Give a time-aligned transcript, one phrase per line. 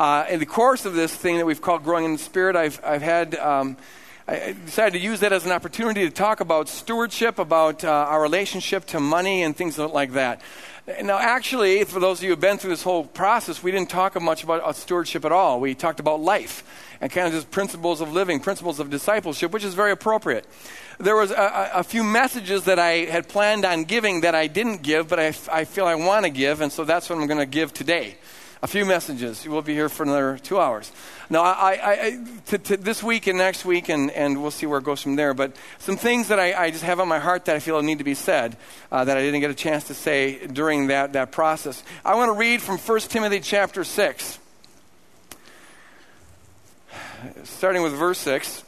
[0.00, 2.80] Uh, in the course of this thing that we've called Growing in the Spirit, I've,
[2.82, 3.34] I've had.
[3.34, 3.76] Um,
[4.26, 8.22] I decided to use that as an opportunity to talk about stewardship, about uh, our
[8.22, 10.40] relationship to money, and things like that.
[11.02, 13.90] Now, actually, for those of you who have been through this whole process, we didn't
[13.90, 15.60] talk much about uh, stewardship at all.
[15.60, 16.64] We talked about life
[17.02, 20.46] and kind of just principles of living, principles of discipleship, which is very appropriate.
[20.98, 24.80] There was a, a few messages that I had planned on giving that I didn't
[24.80, 27.38] give, but I, I feel I want to give, and so that's what I'm going
[27.38, 28.16] to give today
[28.62, 29.46] a few messages.
[29.46, 30.92] We'll be here for another two hours.
[31.30, 34.66] Now, I, I, I to, to this week and next week, and, and we'll see
[34.66, 35.32] where it goes from there.
[35.32, 37.98] But some things that I, I just have on my heart that I feel need
[37.98, 38.56] to be said
[38.92, 41.82] uh, that I didn't get a chance to say during that, that process.
[42.04, 44.38] I want to read from 1 Timothy chapter 6,
[47.44, 48.64] starting with verse 6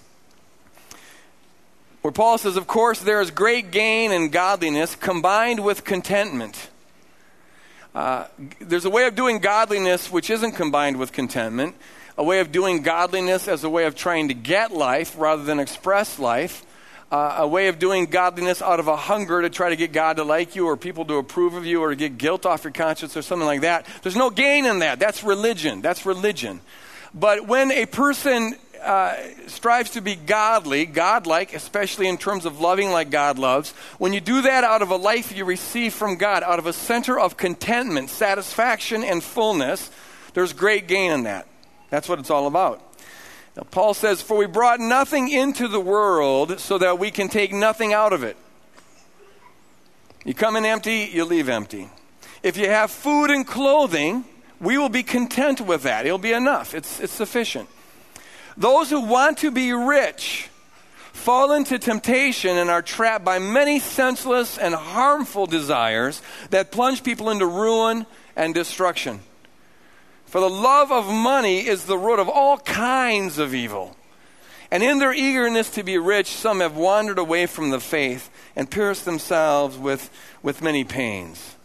[2.03, 6.69] where Paul says, Of course, there is great gain in godliness combined with contentment.
[7.95, 8.27] Uh,
[8.61, 11.75] there's a way of doing godliness which isn't combined with contentment,
[12.17, 15.61] a way of doing godliness as a way of trying to get life rather than
[15.61, 16.65] express life,
[17.11, 20.17] uh, a way of doing godliness out of a hunger to try to get God
[20.17, 22.73] to like you or people to approve of you or to get guilt off your
[22.73, 23.87] conscience or something like that.
[24.03, 24.99] There's no gain in that.
[24.99, 25.83] That's religion.
[25.83, 26.63] That's religion.
[27.15, 29.17] But when a person uh,
[29.47, 34.21] strives to be godly, godlike, especially in terms of loving like God loves, when you
[34.21, 37.37] do that out of a life you receive from God, out of a center of
[37.37, 39.91] contentment, satisfaction, and fullness,
[40.35, 41.47] there's great gain in that.
[41.91, 42.83] That's what it's all about.
[43.57, 47.53] Now, Paul says, For we brought nothing into the world so that we can take
[47.53, 48.37] nothing out of it.
[50.25, 51.91] You come in empty, you leave empty.
[52.43, 54.25] If you have food and clothing,
[54.61, 56.07] we will be content with that.
[56.07, 57.69] It'll be enough, it's, it's sufficient.
[58.57, 60.49] Those who want to be rich
[61.13, 66.21] fall into temptation and are trapped by many senseless and harmful desires
[66.51, 69.21] that plunge people into ruin and destruction.
[70.27, 73.97] For the love of money is the root of all kinds of evil.
[74.71, 78.71] And in their eagerness to be rich, some have wandered away from the faith and
[78.71, 80.11] pierced themselves with,
[80.43, 81.57] with many pains.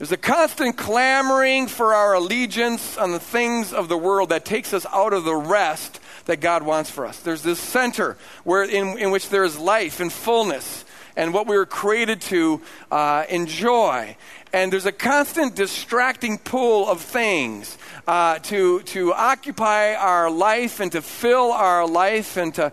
[0.00, 4.72] There's a constant clamoring for our allegiance on the things of the world that takes
[4.72, 7.20] us out of the rest that God wants for us.
[7.20, 11.54] There's this center where in, in which there is life and fullness and what we
[11.54, 14.16] were created to uh, enjoy.
[14.54, 17.76] And there's a constant distracting pull of things
[18.08, 22.72] uh, to, to occupy our life and to fill our life and to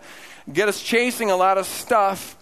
[0.50, 2.37] get us chasing a lot of stuff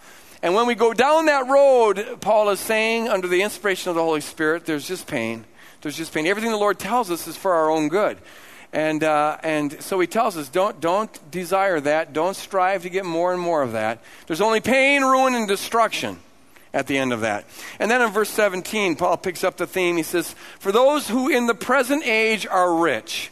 [0.47, 4.01] and when we go down that road, Paul is saying, under the inspiration of the
[4.01, 5.43] Holy Spirit, there's just pain.
[5.81, 6.25] There's just pain.
[6.25, 8.17] Everything the Lord tells us is for our own good.
[8.71, 12.13] And, uh, and so he tells us don't, don't desire that.
[12.13, 14.01] Don't strive to get more and more of that.
[14.25, 16.17] There's only pain, ruin, and destruction
[16.73, 17.43] at the end of that.
[17.77, 19.97] And then in verse 17, Paul picks up the theme.
[19.97, 23.31] He says, For those who in the present age are rich,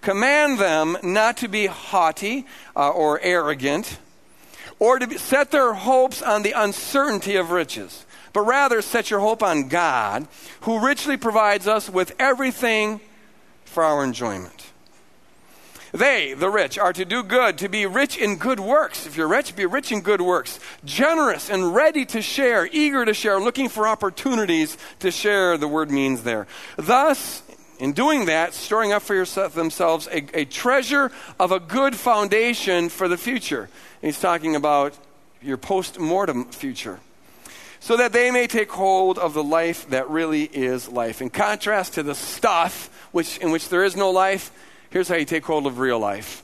[0.00, 3.98] command them not to be haughty uh, or arrogant
[4.78, 9.42] or to set their hopes on the uncertainty of riches, but rather set your hope
[9.42, 10.28] on God,
[10.62, 13.00] who richly provides us with everything
[13.64, 14.68] for our enjoyment.
[15.92, 19.06] They, the rich, are to do good, to be rich in good works.
[19.06, 20.60] If you're rich, be rich in good works.
[20.84, 25.90] Generous and ready to share, eager to share, looking for opportunities to share, the word
[25.90, 26.46] means there.
[26.76, 27.42] Thus,
[27.78, 31.10] in doing that, storing up for yourself, themselves a, a treasure
[31.40, 33.70] of a good foundation for the future.
[34.00, 34.96] He's talking about
[35.42, 37.00] your post mortem future.
[37.80, 41.22] So that they may take hold of the life that really is life.
[41.22, 44.50] In contrast to the stuff which, in which there is no life,
[44.90, 46.42] here's how you take hold of real life.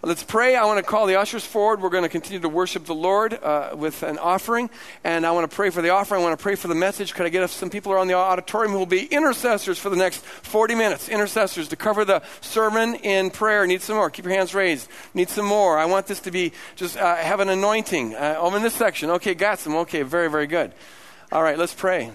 [0.00, 0.54] Let's pray.
[0.54, 1.82] I want to call the ushers forward.
[1.82, 4.70] We're going to continue to worship the Lord uh, with an offering.
[5.02, 6.20] And I want to pray for the offering.
[6.20, 7.14] I want to pray for the message.
[7.14, 10.20] Could I get some people around the auditorium who will be intercessors for the next
[10.20, 11.08] 40 minutes?
[11.08, 13.66] Intercessors to cover the sermon in prayer.
[13.66, 14.08] Need some more.
[14.08, 14.88] Keep your hands raised.
[15.14, 15.76] Need some more.
[15.76, 18.14] I want this to be just uh, have an anointing.
[18.14, 19.10] Uh, I'm in this section.
[19.10, 19.74] Okay, got some.
[19.74, 20.72] Okay, very, very good.
[21.32, 22.12] All right, let's pray.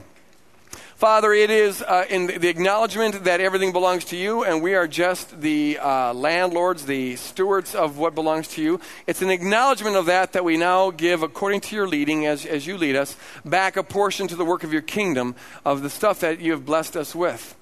[1.03, 4.87] Father, it is uh, in the acknowledgement that everything belongs to you and we are
[4.87, 8.79] just the uh, landlords, the stewards of what belongs to you.
[9.05, 12.65] It's an acknowledgement of that that we now give, according to your leading, as, as
[12.65, 15.35] you lead us, back a portion to the work of your kingdom
[15.65, 17.53] of the stuff that you have blessed us with.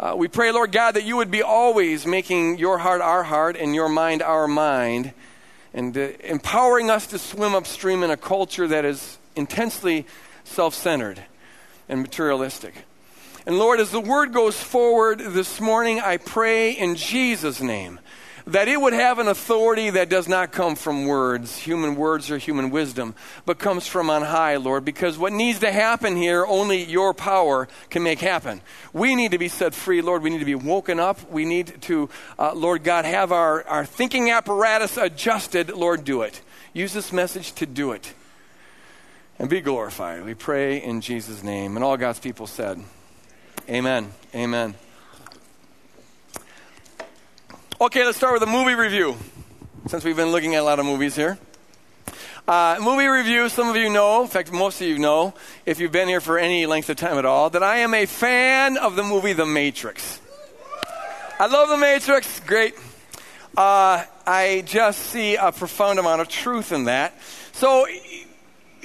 [0.00, 3.58] Uh, we pray, Lord God, that you would be always making your heart our heart
[3.58, 5.12] and your mind our mind
[5.74, 10.06] and uh, empowering us to swim upstream in a culture that is intensely
[10.44, 11.22] self centered
[11.88, 12.74] and materialistic.
[13.46, 17.98] And Lord, as the word goes forward this morning, I pray in Jesus' name
[18.48, 22.38] that it would have an authority that does not come from words, human words or
[22.38, 23.14] human wisdom,
[23.44, 27.68] but comes from on high, Lord, because what needs to happen here, only your power
[27.90, 28.62] can make happen.
[28.94, 30.22] We need to be set free, Lord.
[30.22, 31.30] We need to be woken up.
[31.30, 32.08] We need to,
[32.38, 35.68] uh, Lord God, have our, our thinking apparatus adjusted.
[35.68, 36.40] Lord, do it.
[36.72, 38.14] Use this message to do it.
[39.38, 40.24] And be glorified.
[40.24, 41.76] We pray in Jesus' name.
[41.76, 42.82] And all God's people said,
[43.68, 44.12] Amen.
[44.34, 44.74] Amen.
[47.80, 49.16] Okay, let's start with a movie review,
[49.86, 51.38] since we've been looking at a lot of movies here.
[52.48, 55.34] Uh, movie review, some of you know, in fact, most of you know,
[55.66, 58.06] if you've been here for any length of time at all, that I am a
[58.06, 60.20] fan of the movie The Matrix.
[61.38, 62.74] I love The Matrix, great.
[63.56, 67.14] Uh, I just see a profound amount of truth in that.
[67.52, 67.86] So,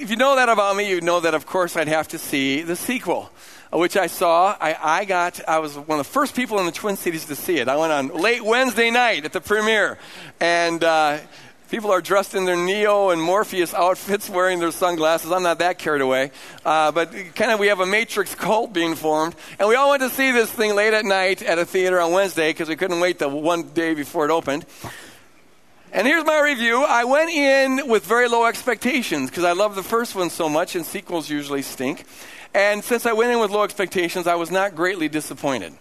[0.04, 2.60] if you know that about me, you know that, of course, I'd have to see
[2.60, 3.30] the sequel
[3.72, 4.54] which I saw.
[4.60, 7.34] I, I got, I was one of the first people in the Twin Cities to
[7.34, 7.68] see it.
[7.68, 9.98] I went on late Wednesday night at the premiere,
[10.40, 11.20] and uh,
[11.70, 15.32] people are dressed in their Neo and Morpheus outfits, wearing their sunglasses.
[15.32, 16.32] I'm not that carried away,
[16.66, 20.02] uh, but kind of we have a Matrix cult being formed, and we all went
[20.02, 23.00] to see this thing late at night at a theater on Wednesday because we couldn't
[23.00, 24.66] wait the one day before it opened.
[25.94, 26.82] And here's my review.
[26.82, 30.74] I went in with very low expectations because I love the first one so much,
[30.74, 32.04] and sequels usually stink.
[32.52, 35.72] And since I went in with low expectations, I was not greatly disappointed.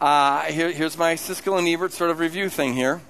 [0.00, 3.00] Uh, here, here's my Siskel and Ebert sort of review thing here.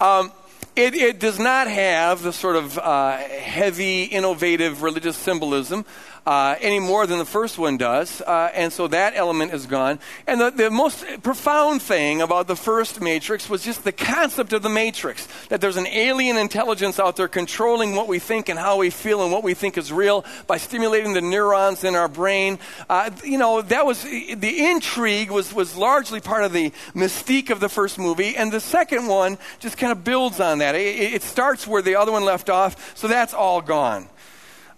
[0.00, 0.30] Um,
[0.76, 5.84] it, it, does not have the sort of uh, heavy, innovative religious symbolism
[6.26, 8.20] uh, any more than the first one does.
[8.20, 9.98] Uh, and so that element is gone.
[10.26, 14.62] And the, the most profound thing about the first Matrix was just the concept of
[14.62, 18.76] the Matrix that there's an alien intelligence out there controlling what we think and how
[18.76, 22.58] we feel and what we think is real by stimulating the neurons in our brain.
[22.88, 27.60] Uh, you know, that was the intrigue was, was largely part of the mystique of
[27.60, 28.36] the first movie.
[28.36, 30.74] And the second one just kind of builds on that.
[30.74, 34.08] It, it starts where the other one left off, so that's all gone.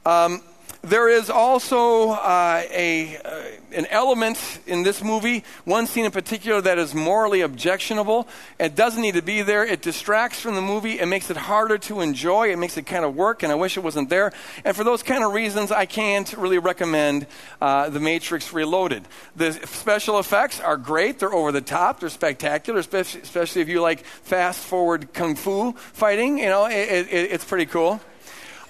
[0.04, 0.42] Um,
[0.82, 3.43] there is also uh, a, uh,
[3.73, 8.26] an element in this movie, one scene in particular, that is morally objectionable.
[8.58, 9.64] It doesn't need to be there.
[9.64, 10.99] It distracts from the movie.
[10.99, 12.52] It makes it harder to enjoy.
[12.52, 14.32] It makes it kind of work, and I wish it wasn't there.
[14.64, 17.29] And for those kind of reasons, I can't really recommend
[17.61, 19.06] uh, The Matrix Reloaded.
[19.37, 21.20] The special effects are great.
[21.20, 22.00] They're over the top.
[22.00, 26.38] They're spectacular, especially, if you like fast forward kung fu fighting.
[26.38, 28.00] You know, it, it, it's pretty cool.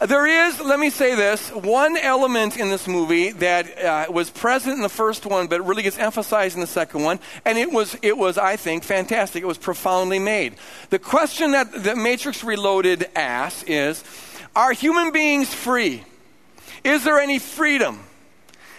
[0.06, 4.75] There is, let me say this, one element in this movie that uh, was present
[4.75, 7.96] in the first one, but really gets emphasized in the second one, and it was,
[8.02, 9.44] it was, I think, fantastic.
[9.44, 10.56] It was profoundly made.
[10.90, 14.02] The question that the Matrix Reloaded asks is
[14.56, 16.02] Are human beings free?
[16.82, 18.00] Is there any freedom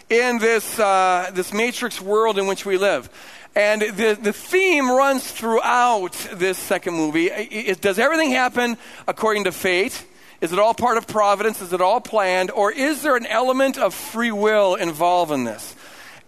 [0.09, 3.09] in this, uh, this Matrix world in which we live?
[3.55, 7.27] And the, the theme runs throughout this second movie.
[7.27, 8.77] It, it, does everything happen
[9.07, 10.03] according to fate?
[10.43, 11.61] Is it all part of providence?
[11.61, 12.51] Is it all planned?
[12.51, 15.73] Or is there an element of free will involved in this?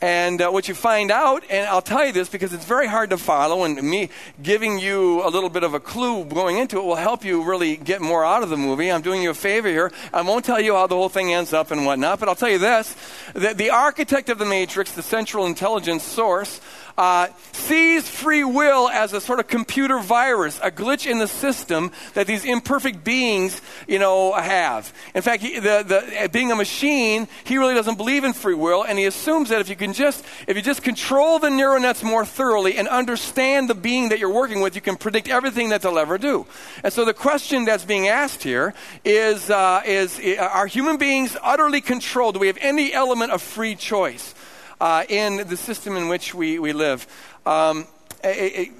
[0.01, 3.09] And uh, what you find out, and I'll tell you this because it's very hard
[3.09, 4.09] to follow, and me
[4.41, 7.75] giving you a little bit of a clue going into it will help you really
[7.75, 8.89] get more out of the movie.
[8.89, 9.91] I'm doing you a favor here.
[10.13, 12.49] I won't tell you how the whole thing ends up and whatnot, but I'll tell
[12.49, 12.95] you this
[13.33, 16.61] that the architect of the Matrix, the central intelligence source,
[16.97, 21.91] uh, sees free will as a sort of computer virus, a glitch in the system
[22.13, 24.93] that these imperfect beings, you know, have.
[25.13, 28.83] In fact, he, the, the, being a machine, he really doesn't believe in free will,
[28.83, 32.03] and he assumes that if you can just, if you just control the neural nets
[32.03, 35.81] more thoroughly and understand the being that you're working with, you can predict everything that
[35.81, 36.45] they'll ever do.
[36.83, 38.73] And so the question that's being asked here
[39.03, 42.35] is, uh, is are human beings utterly controlled?
[42.35, 44.34] Do we have any element of free choice?
[44.79, 47.07] Uh, in the system in which we, we live.
[47.45, 47.87] Um,
[48.23, 48.71] it, it,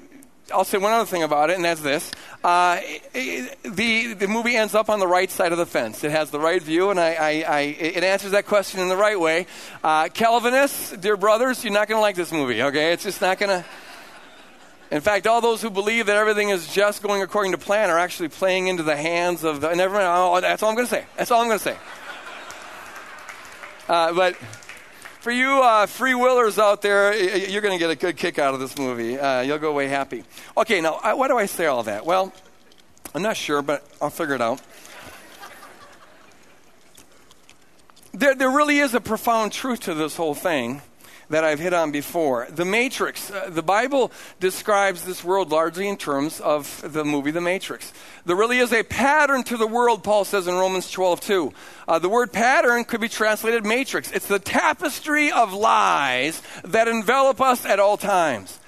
[0.54, 2.12] I'll say one other thing about it, and that's this.
[2.44, 2.80] Uh,
[3.12, 6.04] the, the movie ends up on the right side of the fence.
[6.04, 8.96] It has the right view, and I, I, I it answers that question in the
[8.96, 9.46] right way.
[9.82, 12.92] Uh, Calvinists, dear brothers, you're not going to like this movie, okay?
[12.92, 13.64] It's just not going to.
[14.92, 17.98] In fact, all those who believe that everything is just going according to plan are
[17.98, 19.74] actually playing into the hands of the.
[19.74, 21.04] Never mind, oh, that's all I'm going to say.
[21.16, 21.76] That's all I'm going to say.
[23.88, 24.36] Uh, but
[25.20, 28.54] for you uh, free willers out there, you're going to get a good kick out
[28.54, 29.18] of this movie.
[29.18, 30.24] Uh, you'll go away happy.
[30.56, 32.06] Okay, now, why do I say all that?
[32.06, 32.32] Well,
[33.14, 34.60] I'm not sure, but I'll figure it out.
[38.12, 40.80] There, there really is a profound truth to this whole thing
[41.30, 42.46] that I've hit on before.
[42.50, 43.30] The Matrix.
[43.30, 47.92] Uh, the Bible describes this world largely in terms of the movie The Matrix.
[48.24, 51.52] There really is a pattern to the world, Paul says in Romans 12 2.
[51.88, 54.10] Uh, the word pattern could be translated matrix.
[54.12, 58.58] It's the tapestry of lies that envelop us at all times.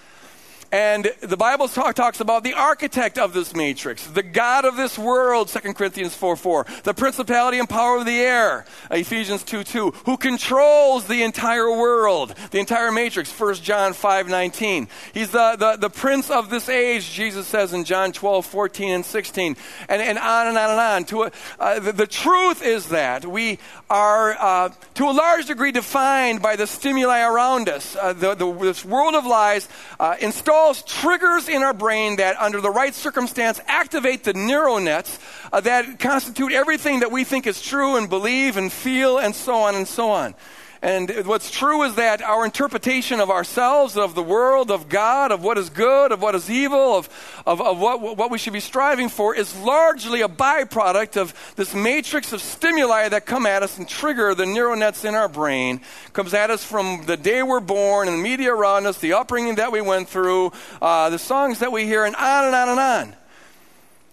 [0.71, 4.99] And the Bible talk, talks about the architect of this matrix, the God of this
[4.99, 9.91] world, 2 Corinthians 4 4, the principality and power of the air, Ephesians 2 2,
[10.05, 14.89] who controls the entire world, the entire matrix, 1 John 5 19.
[15.15, 19.07] He's the, the, the prince of this age, Jesus says in John 12 14 and
[19.07, 19.57] 16,
[19.89, 21.05] and, and on and on and on.
[21.07, 23.59] To a, uh, the, the, truth is that we
[23.89, 27.97] are, uh, to a large degree, defined by the stimuli around us.
[27.97, 29.67] Uh, the, the, this world of lies
[29.99, 34.81] uh, installed installs triggers in our brain that, under the right circumstance, activate the neural
[34.81, 35.19] nets
[35.53, 39.55] uh, that constitute everything that we think is true and believe and feel and so
[39.55, 40.35] on and so on.
[40.81, 45.43] And what's true is that our interpretation of ourselves, of the world, of God, of
[45.43, 47.09] what is good, of what is evil, of,
[47.47, 51.75] of, of what, what we should be striving for, is largely a byproduct of this
[51.75, 55.81] matrix of stimuli that come at us and trigger the neural nets in our brain.
[56.13, 59.57] Comes at us from the day we're born and the media around us, the upbringing
[59.57, 62.81] that we went through, uh, the songs that we hear, and on and on and
[62.81, 63.17] on.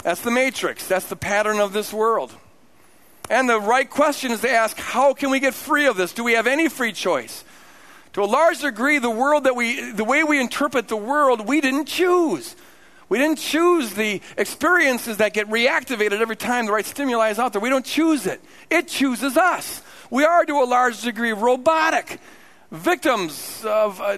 [0.03, 0.87] That's the matrix.
[0.87, 2.33] That's the pattern of this world.
[3.29, 6.13] And the right question is to ask how can we get free of this?
[6.13, 7.43] Do we have any free choice?
[8.13, 11.59] To a large degree, the world that we, the way we interpret the world, we
[11.59, 12.55] didn't choose.
[13.09, 17.53] We didn't choose the experiences that get reactivated every time the right stimuli is out
[17.53, 17.61] there.
[17.61, 18.41] We don't choose it.
[18.69, 19.81] It chooses us.
[20.09, 22.19] We are, to a large degree, robotic,
[22.71, 24.17] victims of uh,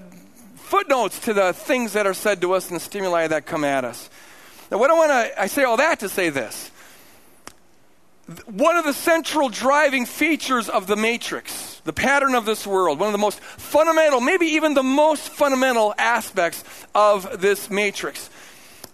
[0.55, 3.83] footnotes to the things that are said to us and the stimuli that come at
[3.83, 4.09] us.
[4.69, 6.71] Now, what I want to, I say all that to say this
[8.46, 13.07] one of the central driving features of the matrix, the pattern of this world, one
[13.07, 18.29] of the most fundamental, maybe even the most fundamental aspects of this matrix,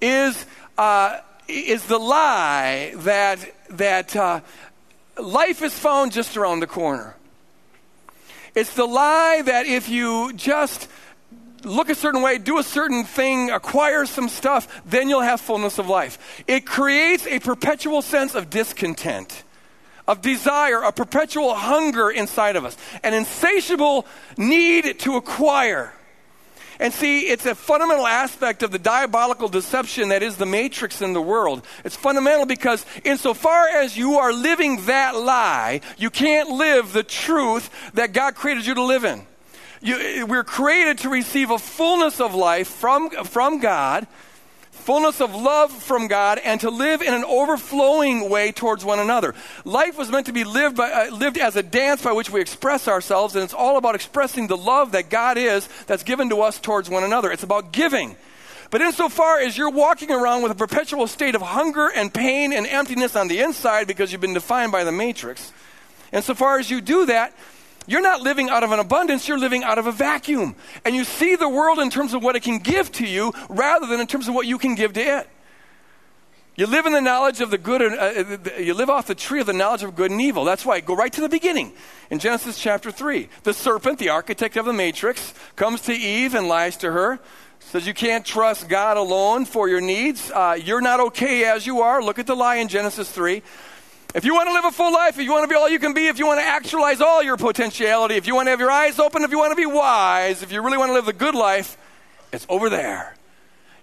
[0.02, 0.46] is,
[0.78, 3.40] uh, is the lie that,
[3.72, 4.42] that uh,
[5.18, 7.16] life is found just around the corner.
[8.54, 10.88] It's the lie that if you just
[11.64, 15.78] look a certain way, do a certain thing, acquire some stuff, then you'll have fullness
[15.78, 16.44] of life.
[16.48, 19.44] It creates a perpetual sense of discontent,
[20.08, 24.06] of desire, a perpetual hunger inside of us, an insatiable
[24.38, 25.94] need to acquire.
[26.80, 31.14] And see, it's a fundamental aspect of the diabolical deception that is the matrix in
[31.14, 31.66] the world.
[31.86, 37.70] It's fundamental because, insofar as you are living that lie, you can't live the truth
[37.94, 39.26] that God created you to live in.
[39.84, 44.08] You, we're created to receive a fullness of life from, from God,
[44.72, 49.36] fullness of love from God, and to live in an overflowing way towards one another.
[49.66, 52.40] Life was meant to be lived, by, uh, lived as a dance by which we
[52.40, 56.42] express ourselves, and it's all about expressing the love that God is that's given to
[56.44, 57.30] us towards one another.
[57.30, 58.16] It's about giving.
[58.72, 62.66] But insofar as you're walking around with a perpetual state of hunger and pain and
[62.66, 65.52] emptiness on the inside because you've been defined by the matrix,
[66.14, 67.34] insofar as you do that,
[67.86, 70.56] you're not living out of an abundance, you're living out of a vacuum.
[70.86, 73.86] And you see the world in terms of what it can give to you rather
[73.86, 75.30] than in terms of what you can give to it.
[76.56, 79.40] You live in the knowledge of the good, and, uh, you live off the tree
[79.40, 80.46] of the knowledge of good and evil.
[80.46, 81.74] That's why, go right to the beginning
[82.12, 83.28] in Genesis chapter 3.
[83.42, 87.20] The serpent, the architect of the matrix, comes to Eve and lies to her.
[87.60, 90.30] Says you can't trust God alone for your needs.
[90.30, 92.04] Uh, you're not okay as you are.
[92.04, 93.42] Look at the lie in Genesis 3.
[94.14, 95.80] If you want to live a full life, if you want to be all you
[95.80, 98.60] can be, if you want to actualize all your potentiality, if you want to have
[98.60, 101.06] your eyes open, if you want to be wise, if you really want to live
[101.06, 101.78] the good life,
[102.32, 103.16] it's over there.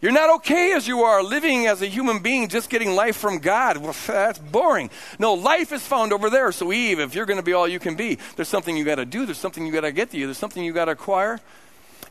[0.00, 3.38] You're not okay as you are, living as a human being, just getting life from
[3.38, 3.78] God.
[3.78, 4.90] Well, that's boring.
[5.18, 6.52] No, life is found over there.
[6.52, 8.94] So, Eve, if you're going to be all you can be, there's something you got
[8.94, 9.26] to do.
[9.26, 10.26] There's something you got to get to you.
[10.26, 11.40] There's something you got to acquire.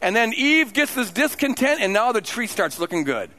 [0.02, 3.30] And then Eve gets this discontent, and now the tree starts looking good.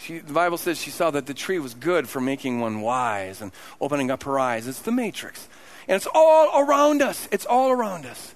[0.00, 3.42] She, the Bible says she saw that the tree was good for making one wise
[3.42, 4.66] and opening up her eyes.
[4.66, 5.48] It's the matrix.
[5.86, 7.28] And it's all around us.
[7.30, 8.34] It's all around us.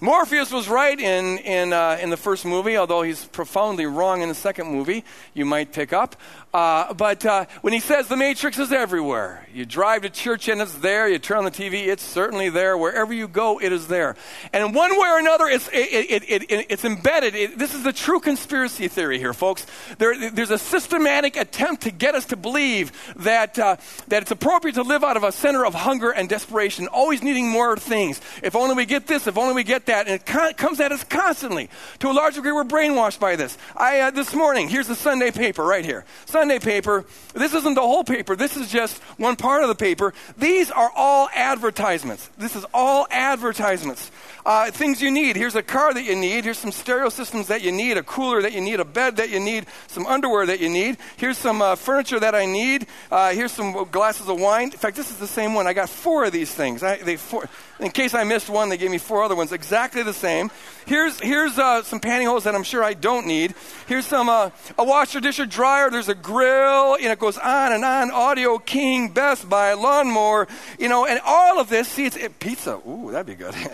[0.00, 4.28] Morpheus was right in, in, uh, in the first movie, although he's profoundly wrong in
[4.28, 6.16] the second movie, you might pick up.
[6.52, 10.60] Uh, but uh, when he says the Matrix is everywhere, you drive to church and
[10.60, 12.76] it's there, you turn on the TV, it's certainly there.
[12.76, 14.16] Wherever you go, it is there.
[14.52, 17.58] And one way or another, it's, it, it, it, it's embedded.
[17.58, 19.66] this is the true conspiracy theory here, folks.
[19.98, 23.76] There, there's a systematic attempt to get us to believe that, uh,
[24.08, 27.48] that it's appropriate to live out of a center of hunger and desperation, always needing
[27.48, 28.20] more things.
[28.42, 30.06] If only we get this, if only we get that.
[30.06, 31.68] And it con- comes at us constantly.
[32.00, 33.56] To a large degree, we're brainwashed by this.
[33.76, 36.04] I, uh, this morning, here's the Sunday paper right here.
[36.24, 39.74] Sunday Sunday paper, this isn't the whole paper, this is just one part of the
[39.74, 40.14] paper.
[40.38, 42.30] These are all advertisements.
[42.38, 44.12] This is all advertisements.
[44.46, 45.34] Uh, things you need.
[45.34, 46.44] Here's a car that you need.
[46.44, 49.28] Here's some stereo systems that you need, a cooler that you need, a bed that
[49.28, 50.98] you need, some underwear that you need.
[51.16, 52.86] Here's some uh, furniture that I need.
[53.10, 54.70] Uh, here's some glasses of wine.
[54.70, 55.66] In fact, this is the same one.
[55.66, 56.84] I got four of these things.
[56.84, 57.48] I, they four,
[57.80, 60.52] in case I missed one, they gave me four other ones exactly the same.
[60.86, 63.52] Here's, here's uh, some pantyhose that I'm sure I don't need.
[63.88, 65.90] Here's some uh, a washer, disher, dryer.
[65.90, 68.12] There's a grill, and it goes on and on.
[68.12, 70.46] Audio King, Best Buy, lawnmower,
[70.78, 71.88] you know, and all of this.
[71.88, 72.80] See, it's it, pizza.
[72.88, 73.56] Ooh, that'd be good.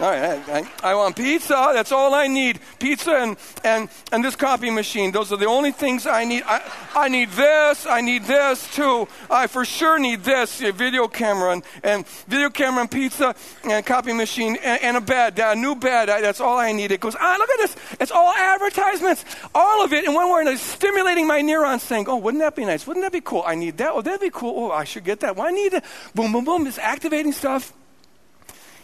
[0.00, 1.70] All right, I, I, want pizza.
[1.72, 2.58] That's all I need.
[2.80, 5.12] Pizza and, and, and this copy machine.
[5.12, 6.42] Those are the only things I need.
[6.46, 7.86] I, I need this.
[7.86, 9.06] I need this too.
[9.30, 13.86] I for sure need this a video camera and, and video camera and pizza and
[13.86, 16.10] copy machine and, and a bed, a new bed.
[16.10, 16.90] I, that's all I need.
[16.90, 17.76] It goes, ah, look at this.
[18.00, 19.24] It's all advertisements.
[19.54, 20.06] All of it.
[20.06, 22.84] And one word is stimulating my neurons saying, oh, wouldn't that be nice?
[22.84, 23.44] Wouldn't that be cool?
[23.46, 23.92] I need that.
[23.92, 24.54] Oh, that'd be cool.
[24.56, 25.36] Oh, I should get that.
[25.36, 25.84] Well, I need it.
[26.16, 26.66] Boom, boom, boom.
[26.66, 27.72] It's activating stuff.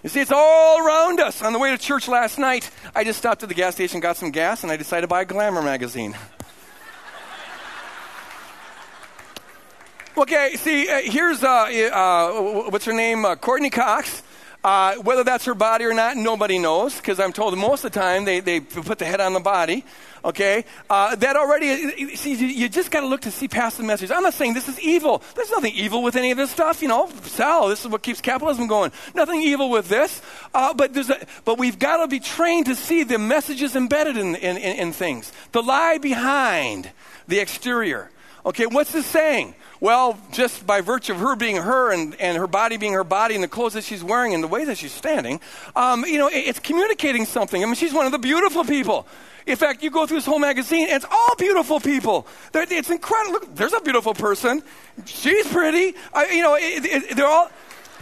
[0.02, 1.42] You see, it's all around us.
[1.42, 4.16] On the way to church last night, I just stopped at the gas station, got
[4.16, 6.16] some gas, and I decided to buy a Glamour magazine.
[10.16, 13.26] okay, see, uh, here's, uh, uh, what's her name?
[13.26, 14.22] Uh, Courteney Cox.
[14.64, 18.00] Uh, whether that's her body or not, nobody knows, because I'm told most of the
[18.00, 19.84] time they, they put the head on the body.
[20.24, 20.64] Okay?
[20.88, 24.10] Uh, that already, see, you just got to look to see past the message.
[24.10, 25.22] I'm not saying this is evil.
[25.34, 26.82] There's nothing evil with any of this stuff.
[26.82, 27.68] You know, sell.
[27.68, 28.92] This is what keeps capitalism going.
[29.14, 30.22] Nothing evil with this.
[30.54, 34.16] Uh, but, there's a, but we've got to be trained to see the messages embedded
[34.16, 36.90] in, in, in, in things, the lie behind
[37.28, 38.10] the exterior.
[38.44, 39.54] Okay, what's this saying?
[39.80, 43.34] Well, just by virtue of her being her and, and her body being her body
[43.34, 45.40] and the clothes that she's wearing and the way that she's standing,
[45.76, 47.62] um, you know, it, it's communicating something.
[47.62, 49.06] I mean, she's one of the beautiful people.
[49.50, 52.26] In fact, you go through this whole magazine, and it's all beautiful people.
[52.52, 53.32] They're, it's incredible.
[53.32, 54.62] Look, there's a beautiful person.
[55.06, 55.96] She's pretty.
[56.14, 57.50] I, you know, it, it, they're all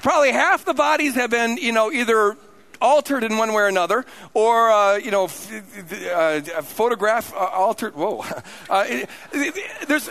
[0.02, 2.37] probably half the bodies have been, you know, either
[2.81, 7.95] altered in one way or another, or uh, you know, f- uh, photograph uh, altered.
[7.95, 8.25] Whoa,
[8.71, 8.87] uh,
[9.87, 10.11] there's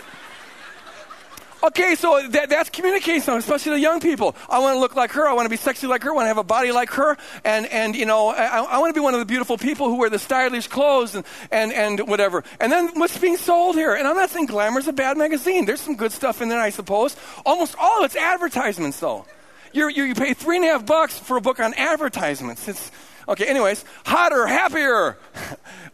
[1.62, 4.36] Okay, so that, that's communicating something, especially to young people.
[4.48, 5.26] I want to look like her.
[5.26, 6.10] I want to be sexy like her.
[6.10, 7.16] I want to have a body like her.
[7.44, 9.96] And, and you know, I, I want to be one of the beautiful people who
[9.96, 12.44] wear the stylish clothes and, and, and whatever.
[12.60, 13.94] And then what's being sold here?
[13.94, 15.64] And I'm not saying Glamour's a bad magazine.
[15.64, 17.16] There's some good stuff in there, I suppose.
[17.44, 19.26] Almost all of it's advertisements, though.
[19.72, 22.68] You you pay three and a half bucks for a book on advertisements.
[22.68, 22.90] It's,
[23.28, 25.16] okay, anyways, hotter, happier.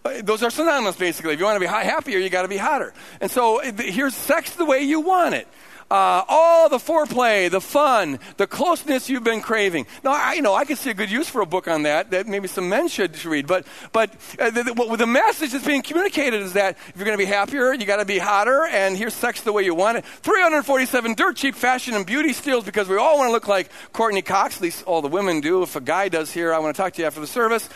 [0.22, 1.34] Those are synonymous, basically.
[1.34, 2.92] If you want to be happier, you got to be hotter.
[3.20, 5.48] And so here's sex the way you want it
[5.94, 9.86] uh, all the foreplay, the fun, the closeness you've been craving.
[10.02, 12.10] Now, I, you know, I can see a good use for a book on that
[12.10, 13.46] that maybe some men should read.
[13.46, 17.16] But, but uh, the, the, the, message that's being communicated is that if you're going
[17.16, 19.98] to be happier, you got to be hotter, and here's sex the way you want
[19.98, 20.04] it.
[20.04, 24.22] 347 dirt cheap fashion and beauty steals because we all want to look like Courteney
[24.22, 24.56] Cox.
[24.56, 25.62] At least all the women do.
[25.62, 27.68] If a guy does here, I want to talk to you after the service.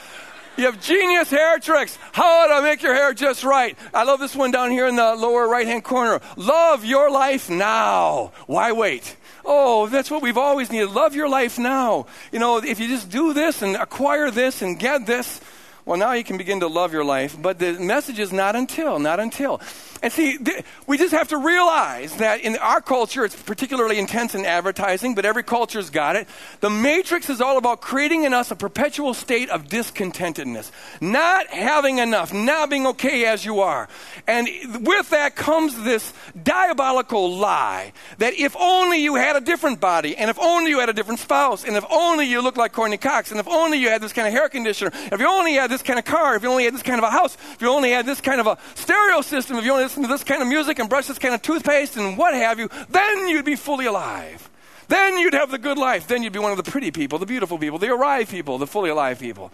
[0.58, 1.96] You have genius hair tricks.
[2.10, 3.78] How to make your hair just right.
[3.94, 6.20] I love this one down here in the lower right hand corner.
[6.36, 8.32] Love your life now.
[8.48, 9.16] Why wait?
[9.44, 10.90] Oh, that's what we've always needed.
[10.90, 12.06] Love your life now.
[12.32, 15.40] You know, if you just do this and acquire this and get this,
[15.84, 17.40] well, now you can begin to love your life.
[17.40, 19.60] But the message is not until, not until.
[20.02, 24.34] And see, th- we just have to realize that in our culture, it's particularly intense
[24.34, 26.28] in advertising, but every culture's got it.
[26.60, 31.98] The matrix is all about creating in us a perpetual state of discontentedness, not having
[31.98, 33.88] enough, not being okay as you are.
[34.26, 34.48] And
[34.86, 40.30] with that comes this diabolical lie that if only you had a different body, and
[40.30, 43.30] if only you had a different spouse, and if only you looked like Courteney Cox,
[43.30, 45.82] and if only you had this kind of hair conditioner, if you only had this
[45.82, 47.90] kind of car, if you only had this kind of a house, if you only
[47.90, 50.48] had this kind of a stereo system, if you only listen to this kind of
[50.48, 53.86] music and brush this kind of toothpaste and what have you, then you'd be fully
[53.86, 54.50] alive.
[54.88, 56.06] Then you'd have the good life.
[56.06, 58.66] Then you'd be one of the pretty people, the beautiful people, the arrived people, the
[58.66, 59.50] fully alive people.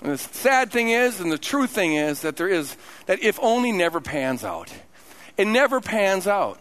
[0.00, 2.76] And the sad thing is, and the true thing is, that there is,
[3.06, 4.72] that if only never pans out.
[5.36, 6.60] It never pans out.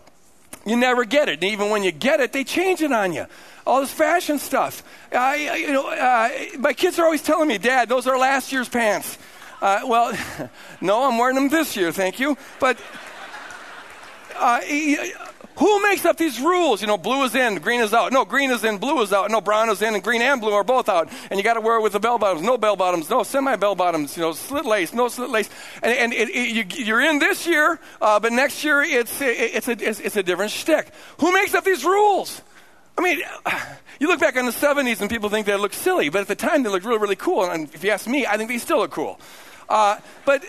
[0.66, 1.36] You never get it.
[1.36, 3.28] And even when you get it, they change it on you.
[3.68, 4.82] All this fashion stuff.
[5.12, 8.70] I, you know, uh, my kids are always telling me, Dad, those are last year's
[8.70, 9.20] pants.
[9.62, 10.50] Uh, well,
[10.82, 12.38] no, I'm wearing them this year, thank you.
[12.60, 12.80] But
[14.36, 14.62] uh,
[15.56, 16.82] who makes up these rules?
[16.82, 18.12] You know, blue is in, green is out.
[18.12, 19.30] No, green is in, blue is out.
[19.30, 21.10] No, brown is in, and green and blue are both out.
[21.30, 22.44] And you got to wear it with the bell bottoms.
[22.44, 23.10] No bell bottoms.
[23.10, 24.18] No semi bell bottoms.
[24.18, 24.94] You know, slit lace.
[24.94, 25.50] No slit lace.
[25.84, 29.38] And, and it, it, you, are in this year, uh, but next year it's it,
[29.38, 30.92] it's a it's, it's a different shtick.
[31.20, 32.42] Who makes up these rules?
[32.98, 33.22] I mean,
[34.00, 36.36] you look back on the 70s and people think they look silly, but at the
[36.36, 37.46] time they looked really, really cool.
[37.46, 39.20] And if you ask me, I think they still look cool.
[39.72, 40.44] Uh, but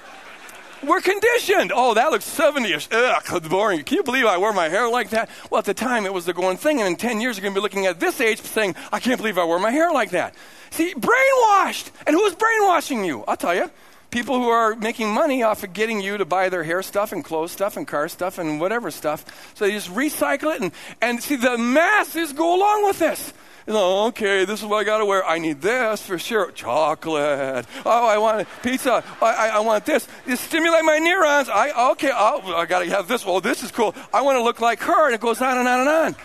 [0.82, 1.70] we're conditioned.
[1.72, 2.88] Oh, that looks 70ish.
[2.90, 3.84] Ugh, boring.
[3.84, 5.30] Can you believe I wear my hair like that?
[5.48, 6.80] Well, at the time, it was the going thing.
[6.80, 9.18] And in 10 years, you're going to be looking at this age saying, I can't
[9.18, 10.34] believe I wear my hair like that.
[10.70, 11.92] See, brainwashed.
[12.04, 13.22] And who's brainwashing you?
[13.28, 13.70] I'll tell you.
[14.10, 17.24] people who are making money off of getting you to buy their hair stuff and
[17.24, 19.24] clothes stuff and car stuff and whatever stuff.
[19.54, 23.32] So they just recycle it and, and see the masses go along with this.
[23.66, 25.24] You know, okay, this is what I got to wear.
[25.24, 26.50] I need this for sure.
[26.50, 27.64] Chocolate.
[27.86, 29.04] Oh, I want pizza.
[29.20, 30.08] I, I, I want this.
[30.26, 31.48] You stimulate my neurons.
[31.48, 32.10] I okay.
[32.12, 33.24] Oh, I got to have this.
[33.24, 33.94] Well, this is cool.
[34.12, 36.16] I want to look like her, and it goes on and on and on.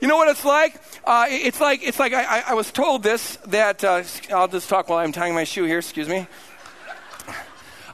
[0.00, 0.80] You know what it's like?
[1.04, 4.88] Uh, it's like it's like I, I was told this that uh, I'll just talk
[4.88, 5.78] while I'm tying my shoe here.
[5.78, 6.26] Excuse me.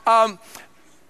[0.07, 0.39] Um,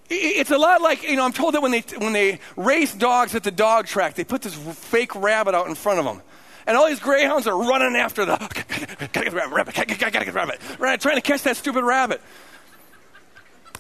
[0.09, 1.25] it's a lot like you know.
[1.25, 4.43] I'm told that when they when they race dogs at the dog track, they put
[4.43, 6.23] this fake rabbit out in front of them.
[6.67, 8.37] And all these greyhounds are running after the
[9.13, 11.01] gotta get the rabbit, gotta get the rabbit, right?
[11.01, 12.21] Trying to catch that stupid rabbit.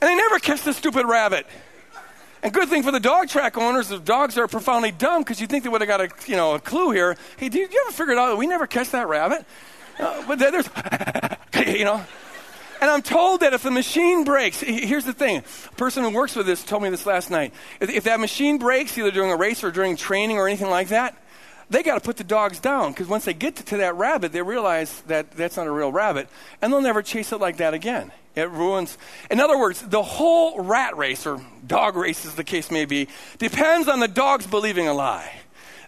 [0.00, 1.46] And they never catch the stupid rabbit.
[2.42, 5.46] And good thing for the dog track owners, the dogs are profoundly dumb because you
[5.46, 7.16] think they would have got a, you know, a clue here.
[7.38, 9.46] Hey, did you ever figure it out that we never catch that rabbit?
[9.98, 10.68] Uh, but there's,
[11.78, 12.04] you know.
[12.82, 15.38] And I'm told that if the machine breaks, here's the thing.
[15.38, 17.54] A person who works with this told me this last night.
[17.80, 20.88] If, if that machine breaks, either during a race or during training or anything like
[20.88, 21.16] that,
[21.70, 24.32] they got to put the dogs down because once they get to, to, that rabbit,
[24.32, 26.28] they realize that that's not a real rabbit,
[26.60, 28.12] and they'll never chase it like that again.
[28.34, 28.98] It ruins.
[29.30, 33.08] In other words, the whole rat race or dog race, as the case may be,
[33.38, 35.30] depends on the dogs believing a lie.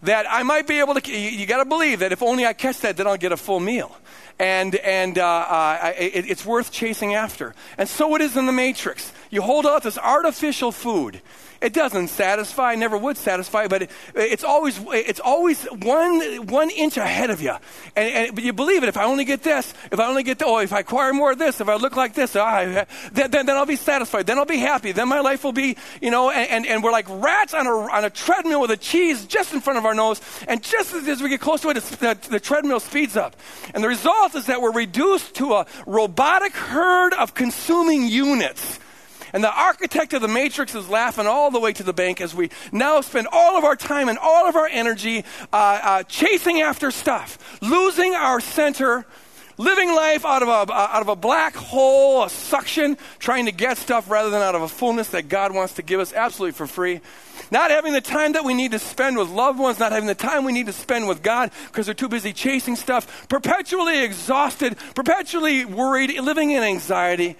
[0.02, 1.10] That I might be able to.
[1.10, 3.36] You, you got to believe that if only I catch that, then I'll get a
[3.36, 3.96] full meal
[4.38, 7.54] and, and uh, uh, it, it's worth chasing after.
[7.78, 9.12] And so it is in the Matrix.
[9.36, 11.20] You hold out this artificial food
[11.60, 16.96] it doesn't satisfy, never would satisfy, but it, it's always it's always one one inch
[16.96, 17.54] ahead of you.
[17.94, 18.88] And, and, but you believe it.
[18.88, 21.32] If I only get this, if I only get the, oh, if I acquire more
[21.32, 24.26] of this, if I look like this, ah, then, then, then I'll be satisfied.
[24.26, 24.92] Then I'll be happy.
[24.92, 26.30] Then my life will be, you know.
[26.30, 29.54] And, and, and we're like rats on a on a treadmill with a cheese just
[29.54, 30.20] in front of our nose.
[30.46, 33.34] And just as we get close to it, the, the treadmill speeds up.
[33.72, 38.78] And the result is that we're reduced to a robotic herd of consuming units
[39.32, 42.34] and the architect of the matrix is laughing all the way to the bank as
[42.34, 46.60] we now spend all of our time and all of our energy uh, uh, chasing
[46.60, 49.06] after stuff, losing our center,
[49.58, 53.52] living life out of, a, uh, out of a black hole, a suction, trying to
[53.52, 56.52] get stuff rather than out of a fullness that God wants to give us absolutely
[56.52, 57.00] for free.
[57.50, 60.14] Not having the time that we need to spend with loved ones, not having the
[60.14, 64.76] time we need to spend with God because they're too busy chasing stuff, perpetually exhausted,
[64.94, 67.36] perpetually worried, living in anxiety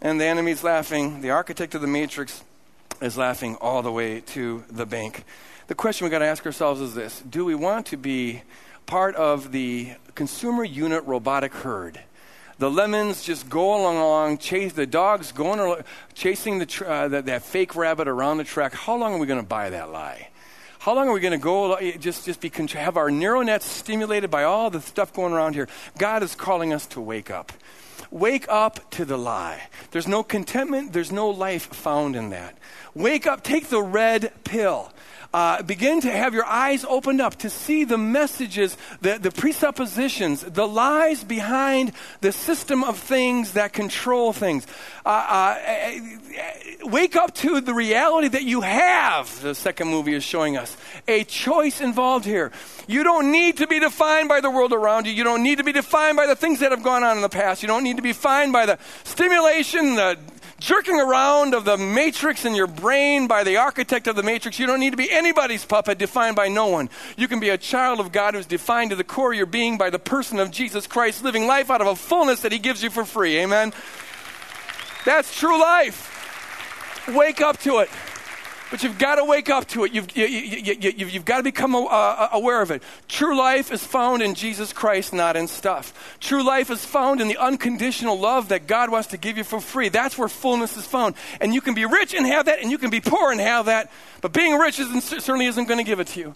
[0.00, 1.20] and the enemy's laughing.
[1.20, 2.42] The architect of the matrix
[3.00, 5.24] is laughing all the way to the bank.
[5.68, 8.42] The question we've got to ask ourselves is this Do we want to be
[8.86, 12.00] part of the consumer unit robotic herd?
[12.58, 15.82] The lemons just go along, along chase the dogs going
[16.14, 18.72] chasing the, uh, that fake rabbit around the track.
[18.72, 20.28] How long are we going to buy that lie?
[20.86, 24.30] How long are we going to go just, just be, have our neural nets stimulated
[24.30, 25.66] by all the stuff going around here?
[25.98, 27.52] God is calling us to wake up.
[28.12, 29.66] Wake up to the lie.
[29.90, 32.56] There's no contentment, there's no life found in that.
[32.94, 34.92] Wake up, take the red pill.
[35.36, 40.40] Uh, begin to have your eyes opened up to see the messages, the, the presuppositions,
[40.40, 44.66] the lies behind the system of things that control things.
[45.04, 46.00] Uh, uh, eh,
[46.84, 50.74] wake up to the reality that you have, the second movie is showing us.
[51.06, 52.50] A choice involved here.
[52.86, 55.12] You don't need to be defined by the world around you.
[55.12, 57.28] You don't need to be defined by the things that have gone on in the
[57.28, 57.62] past.
[57.62, 60.16] You don't need to be defined by the stimulation, the
[60.58, 64.58] jerking around of the matrix in your brain by the architect of the matrix.
[64.58, 66.88] You don't need to be anybody's puppet defined by no one.
[67.16, 69.78] You can be a child of God who's defined to the core of your being
[69.78, 72.82] by the person of Jesus Christ, living life out of a fullness that He gives
[72.82, 73.38] you for free.
[73.38, 73.72] Amen?
[75.04, 76.12] That's true life.
[77.08, 77.90] Wake up to it.
[78.76, 79.94] But you've got to wake up to it.
[79.94, 82.82] You've, you, have you, you, got to become aware of it.
[83.08, 86.18] True life is found in Jesus Christ, not in stuff.
[86.20, 89.62] True life is found in the unconditional love that God wants to give you for
[89.62, 89.88] free.
[89.88, 91.14] That's where fullness is found.
[91.40, 93.64] And you can be rich and have that, and you can be poor and have
[93.64, 93.90] that.
[94.20, 96.34] But being rich isn't, certainly isn't going to give it to you.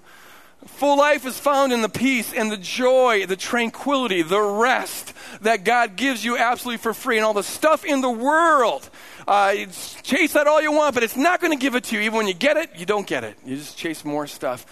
[0.66, 5.64] Full life is found in the peace and the joy, the tranquility, the rest that
[5.64, 7.16] God gives you absolutely for free.
[7.16, 8.88] And all the stuff in the world,
[9.26, 9.54] uh,
[10.02, 12.02] chase that all you want, but it's not going to give it to you.
[12.02, 13.36] Even when you get it, you don't get it.
[13.44, 14.66] You just chase more stuff.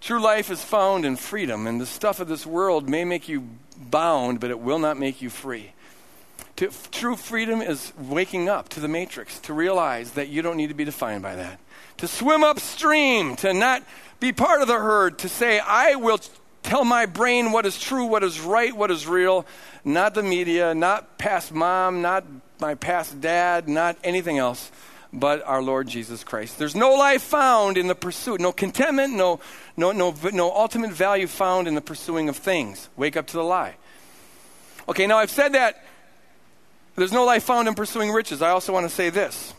[0.00, 3.48] True life is found in freedom, and the stuff of this world may make you
[3.76, 5.72] bound, but it will not make you free.
[6.56, 10.68] To, true freedom is waking up to the matrix, to realize that you don't need
[10.68, 11.58] to be defined by that.
[11.98, 13.82] To swim upstream, to not
[14.20, 16.20] be part of the herd, to say, I will
[16.62, 19.44] tell my brain what is true, what is right, what is real,
[19.84, 22.24] not the media, not past mom, not
[22.60, 24.72] my past dad, not anything else,
[25.12, 26.58] but our Lord Jesus Christ.
[26.58, 29.40] There's no life found in the pursuit, no contentment, no,
[29.76, 32.88] no, no, no ultimate value found in the pursuing of things.
[32.96, 33.76] Wake up to the lie.
[34.88, 35.84] Okay, now I've said that
[36.96, 38.40] There's no life found in pursuing riches.
[38.42, 39.52] I also want to say this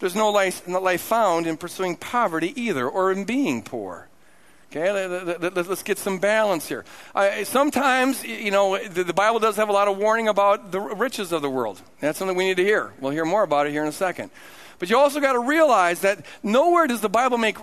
[0.00, 4.08] there's no life, life found in pursuing poverty either, or in being poor.
[4.70, 6.84] Okay, let, us get some balance here.
[7.42, 11.42] sometimes, you know, the, Bible does have a lot of warning about the riches of
[11.42, 11.82] the world.
[11.98, 12.92] That's something we need to hear.
[13.00, 14.30] We'll hear more about it here in a second.
[14.78, 17.58] But you also got to realize that nowhere does the Bible make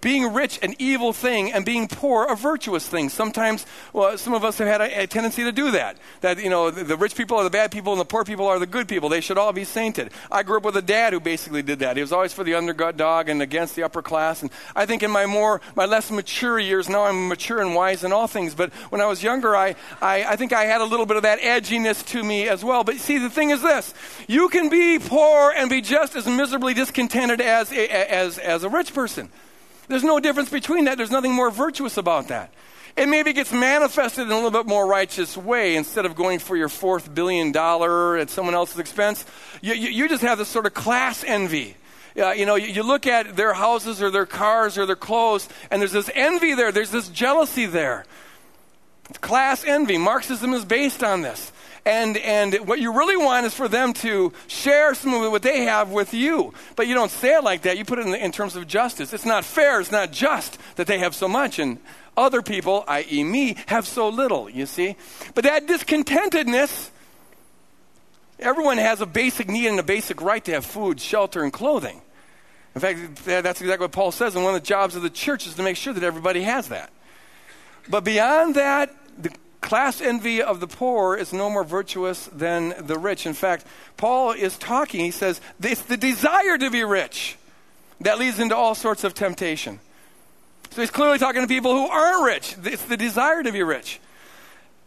[0.00, 3.08] being rich an evil thing and being poor a virtuous thing.
[3.08, 5.96] Sometimes, well, some of us have had a, a tendency to do that.
[6.20, 8.46] That, you know, the, the, rich people are the bad people and the poor people
[8.46, 9.08] are the good people.
[9.08, 10.10] They should all be sainted.
[10.30, 11.96] I grew up with a dad who basically did that.
[11.96, 14.42] He was always for the underdog and against the upper class.
[14.42, 18.04] And I think in my more, my less mature years, now I'm mature and wise
[18.04, 18.54] in all things.
[18.54, 21.22] But when I was younger, I, I, I think I had a little bit of
[21.24, 22.84] that edginess to me as well.
[22.84, 23.94] But see, the thing is this
[24.26, 28.94] you can be poor and be just as miserably discontented as, as, as a rich
[28.94, 29.30] person.
[29.90, 30.96] There's no difference between that.
[30.96, 32.52] There's nothing more virtuous about that.
[32.96, 36.56] It maybe gets manifested in a little bit more righteous way instead of going for
[36.56, 39.24] your fourth billion dollar at someone else's expense.
[39.60, 41.76] You, you, you just have this sort of class envy.
[42.16, 45.48] Uh, you know, you, you look at their houses or their cars or their clothes,
[45.70, 46.70] and there's this envy there.
[46.70, 48.04] There's this jealousy there.
[49.20, 49.98] Class envy.
[49.98, 51.50] Marxism is based on this.
[51.84, 55.62] And, and what you really want is for them to share some of what they
[55.62, 56.52] have with you.
[56.76, 57.78] But you don't say it like that.
[57.78, 59.12] You put it in, in terms of justice.
[59.12, 59.80] It's not fair.
[59.80, 61.78] It's not just that they have so much and
[62.16, 64.96] other people, i.e., me, have so little, you see?
[65.34, 66.90] But that discontentedness,
[68.38, 72.02] everyone has a basic need and a basic right to have food, shelter, and clothing.
[72.74, 74.34] In fact, that's exactly what Paul says.
[74.34, 76.68] And one of the jobs of the church is to make sure that everybody has
[76.68, 76.90] that.
[77.88, 79.30] But beyond that, the
[79.60, 83.26] class envy of the poor is no more virtuous than the rich.
[83.26, 87.36] In fact, Paul is talking, he says, it's the desire to be rich
[88.00, 89.80] that leads into all sorts of temptation.
[90.70, 92.56] So he's clearly talking to people who aren't rich.
[92.64, 94.00] It's the desire to be rich.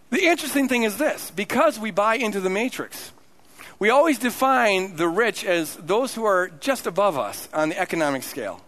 [0.09, 3.11] The interesting thing is this because we buy into the matrix,
[3.79, 8.23] we always define the rich as those who are just above us on the economic
[8.23, 8.61] scale.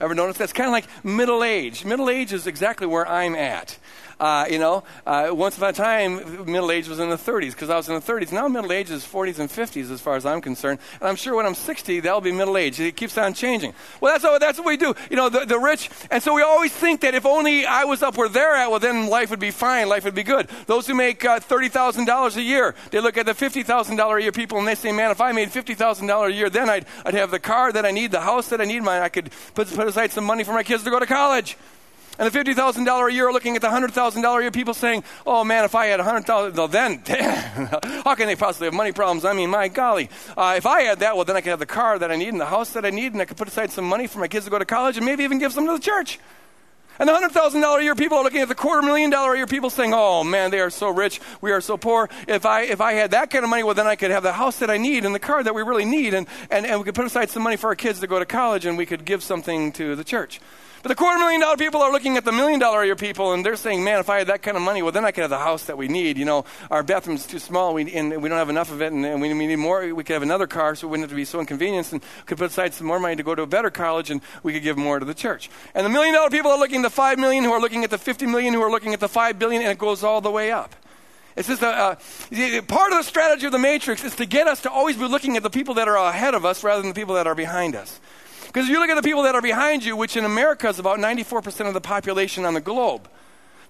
[0.00, 1.84] Ever notice that's kind of like middle age.
[1.84, 3.78] Middle age is exactly where I'm at.
[4.22, 7.68] Uh, you know, uh, once upon a time, middle age was in the 30s because
[7.70, 8.30] I was in the 30s.
[8.30, 10.78] Now middle age is 40s and 50s as far as I'm concerned.
[11.00, 12.78] And I'm sure when I'm 60, that'll be middle age.
[12.78, 13.74] It keeps on changing.
[14.00, 14.94] Well, that's, what, that's what we do.
[15.10, 15.90] You know, the, the rich.
[16.08, 18.78] And so we always think that if only I was up where they're at, well,
[18.78, 19.88] then life would be fine.
[19.88, 20.48] Life would be good.
[20.66, 24.56] Those who make uh, $30,000 a year, they look at the $50,000 a year people
[24.56, 27.40] and they say, man, if I made $50,000 a year, then I'd, I'd have the
[27.40, 30.12] car that I need, the house that I need, my, I could put, put aside
[30.12, 31.56] some money for my kids to go to college.
[32.18, 35.44] And the $50,000 a year are looking at the $100,000 a year people saying, oh
[35.44, 37.02] man, if I had 100000 well then,
[38.04, 39.24] how can they possibly have money problems?
[39.24, 40.10] I mean, my golly.
[40.36, 42.28] Uh, if I had that, well then I could have the car that I need
[42.28, 44.28] and the house that I need and I could put aside some money for my
[44.28, 46.18] kids to go to college and maybe even give some to the church.
[46.98, 49.46] And the $100,000 a year people are looking at the quarter million dollar a year
[49.46, 52.10] people saying, oh man, they are so rich, we are so poor.
[52.28, 54.32] If I, if I had that kind of money, well then I could have the
[54.32, 56.84] house that I need and the car that we really need and, and, and we
[56.84, 59.06] could put aside some money for our kids to go to college and we could
[59.06, 60.40] give something to the church.
[60.82, 63.32] But the quarter million dollar people are looking at the million dollar a year people
[63.32, 65.20] and they're saying, man, if I had that kind of money, well, then I could
[65.20, 66.18] have the house that we need.
[66.18, 69.06] You know, our bathroom's too small we, and we don't have enough of it and,
[69.06, 69.94] and we, we, need more.
[69.94, 72.38] We could have another car so it wouldn't have to be so inconvenienced and could
[72.38, 74.76] put aside some more money to go to a better college and we could give
[74.76, 75.50] more to the church.
[75.72, 77.90] And the million dollar people are looking at the five million who are looking at
[77.90, 80.32] the 50 million who are looking at the five billion and it goes all the
[80.32, 80.74] way up.
[81.36, 84.62] It's just a, uh, part of the strategy of the matrix is to get us
[84.62, 86.94] to always be looking at the people that are ahead of us rather than the
[86.94, 88.00] people that are behind us.
[88.52, 90.78] Because if you look at the people that are behind you, which in America is
[90.78, 93.08] about 94% of the population on the globe,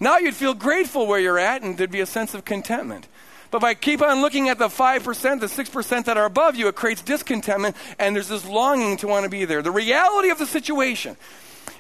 [0.01, 3.07] now you'd feel grateful where you're at and there'd be a sense of contentment.
[3.53, 6.67] But if I keep on looking at the 5%, the 6% that are above you,
[6.67, 9.63] it creates discontentment and there's this longing to want to be there.
[9.63, 11.17] The reality of the situation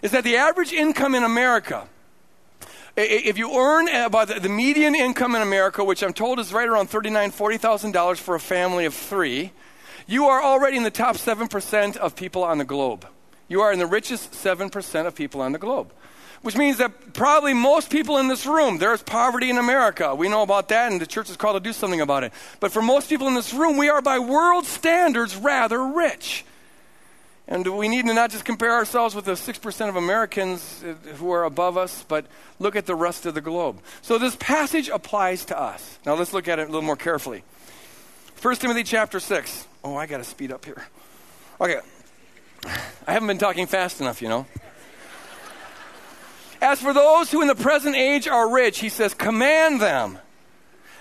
[0.01, 1.88] is that the average income in America,
[2.97, 6.91] if you earn about the median income in America, which I'm told is right around
[6.91, 9.51] $39,000, $40,000 for a family of three,
[10.12, 13.07] you are already in the top 7% of people on the globe.
[13.48, 15.90] You are in the richest 7% of people on the globe.
[16.42, 20.14] Which means that probably most people in this room, there's poverty in America.
[20.14, 22.33] We know about that, and the church is called to do something about it.
[22.61, 26.44] But for most people in this room, we are by world standards rather rich.
[27.48, 31.31] And we need to not just compare ourselves with the 6% of Americans uh, who
[31.31, 32.27] are above us, but
[32.59, 33.81] look at the rest of the globe.
[34.03, 35.98] So this passage applies to us.
[36.05, 37.44] Now let's look at it a little more carefully.
[38.42, 39.68] 1 Timothy chapter 6.
[39.85, 40.85] Oh, I got to speed up here.
[41.61, 41.78] Okay.
[42.66, 44.46] I haven't been talking fast enough, you know.
[46.61, 50.18] As for those who in the present age are rich, he says, command them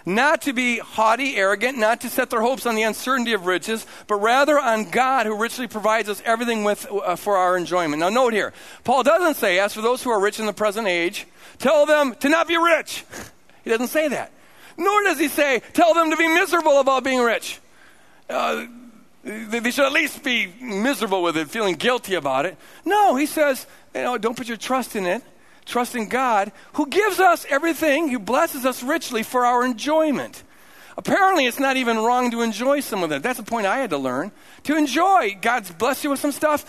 [0.05, 3.87] not to be haughty, arrogant, not to set their hopes on the uncertainty of riches,
[4.05, 8.01] but rather on God who richly provides us everything with, uh, for our enjoyment.
[8.01, 10.87] Now, note here, Paul doesn't say, as for those who are rich in the present
[10.87, 11.25] age,
[11.57, 13.03] tell them to not be rich.
[13.63, 14.31] He doesn't say that.
[14.77, 17.59] Nor does he say, tell them to be miserable about being rich.
[18.29, 18.65] uh,
[19.23, 22.57] they should at least be miserable with it, feeling guilty about it.
[22.85, 25.21] No, he says, you know, don't put your trust in it.
[25.63, 30.43] Trust in God, who gives us everything, who blesses us richly for our enjoyment.
[31.01, 33.23] Apparently, it's not even wrong to enjoy some of that.
[33.23, 34.31] That's a point I had to learn.
[34.65, 36.63] To enjoy, God's blessed you with some stuff.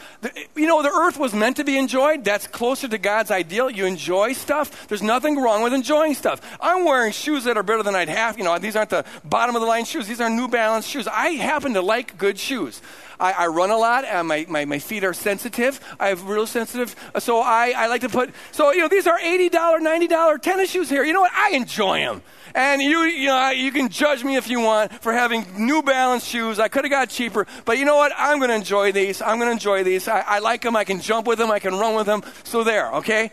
[0.57, 2.25] You know, the earth was meant to be enjoyed.
[2.25, 3.68] That's closer to God's ideal.
[3.68, 4.88] You enjoy stuff.
[4.88, 6.40] There's nothing wrong with enjoying stuff.
[6.62, 8.38] I'm wearing shoes that are better than I'd have.
[8.38, 10.09] You know, these aren't the bottom of the line shoes.
[10.09, 11.07] These are New Balance shoes.
[11.07, 12.81] I happen to like good shoes.
[13.22, 14.04] I, I run a lot.
[14.04, 15.80] and my, my, my feet are sensitive.
[16.00, 16.96] I have real sensitive.
[17.20, 20.90] So I, I like to put, so, you know, these are $80, $90 tennis shoes
[20.90, 21.04] here.
[21.04, 21.32] You know what?
[21.32, 22.22] I enjoy them.
[22.54, 26.24] And you, you know, you can judge me if you want for having New Balance
[26.24, 26.58] shoes.
[26.58, 28.12] I could have got cheaper, but you know what?
[28.18, 29.22] I'm going to enjoy these.
[29.22, 30.08] I'm going to enjoy these.
[30.08, 30.74] I, I, like them.
[30.74, 31.50] I can jump with them.
[31.50, 32.22] I can run with them.
[32.42, 33.30] So there, okay?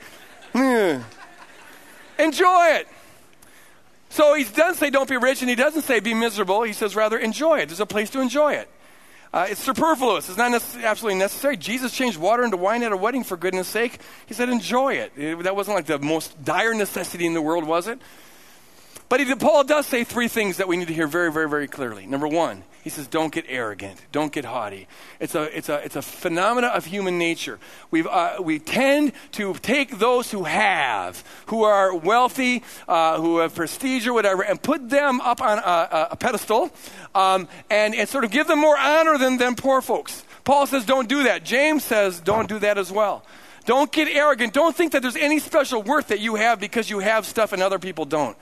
[0.53, 1.01] Hmm.
[2.17, 2.87] enjoy it.
[4.09, 6.63] So he doesn't say don't be rich, and he doesn't say be miserable.
[6.63, 7.69] He says rather enjoy it.
[7.69, 8.69] There's a place to enjoy it.
[9.31, 10.27] Uh, it's superfluous.
[10.27, 11.55] It's not absolutely necessary.
[11.55, 13.99] Jesus changed water into wine at a wedding for goodness sake.
[14.25, 15.11] He said, enjoy it.
[15.15, 15.43] it.
[15.43, 17.99] That wasn't like the most dire necessity in the world, was it?
[19.07, 21.67] But he, Paul does say three things that we need to hear very, very, very
[21.67, 22.07] clearly.
[22.07, 24.01] Number one, he says, don't get arrogant.
[24.11, 24.87] Don't get haughty.
[25.19, 27.59] It's a, it's a, it's a phenomena of human nature.
[27.91, 33.53] we uh, we tend to take those who have, who are wealthy, uh, who have
[33.53, 36.71] prestige or whatever, and put them up on a, a pedestal
[37.13, 40.23] um, and, and sort of give them more honor than, than poor folks.
[40.43, 41.43] Paul says, don't do that.
[41.43, 43.23] James says, don't do that as well.
[43.65, 44.53] Don't get arrogant.
[44.53, 47.61] Don't think that there's any special worth that you have because you have stuff and
[47.61, 48.35] other people don't.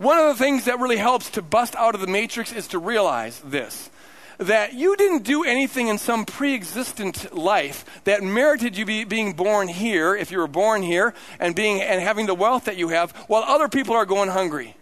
[0.00, 2.78] One of the things that really helps to bust out of the matrix is to
[2.78, 3.90] realize this
[4.38, 9.34] that you didn't do anything in some pre existent life that merited you be, being
[9.34, 12.88] born here, if you were born here, and, being, and having the wealth that you
[12.88, 14.74] have, while other people are going hungry.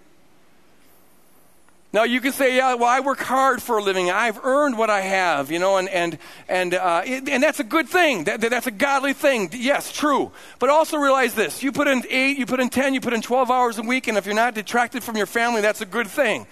[1.91, 4.11] Now you can say, yeah, well, I work hard for a living.
[4.11, 7.89] I've earned what I have, you know, and and and uh, and that's a good
[7.89, 8.25] thing.
[8.25, 9.49] That, that's a godly thing.
[9.53, 10.31] Yes, true.
[10.59, 13.23] But also realize this: you put in eight, you put in ten, you put in
[13.23, 16.09] twelve hours a week, and if you're not detracted from your family, that's a good
[16.09, 16.47] thing.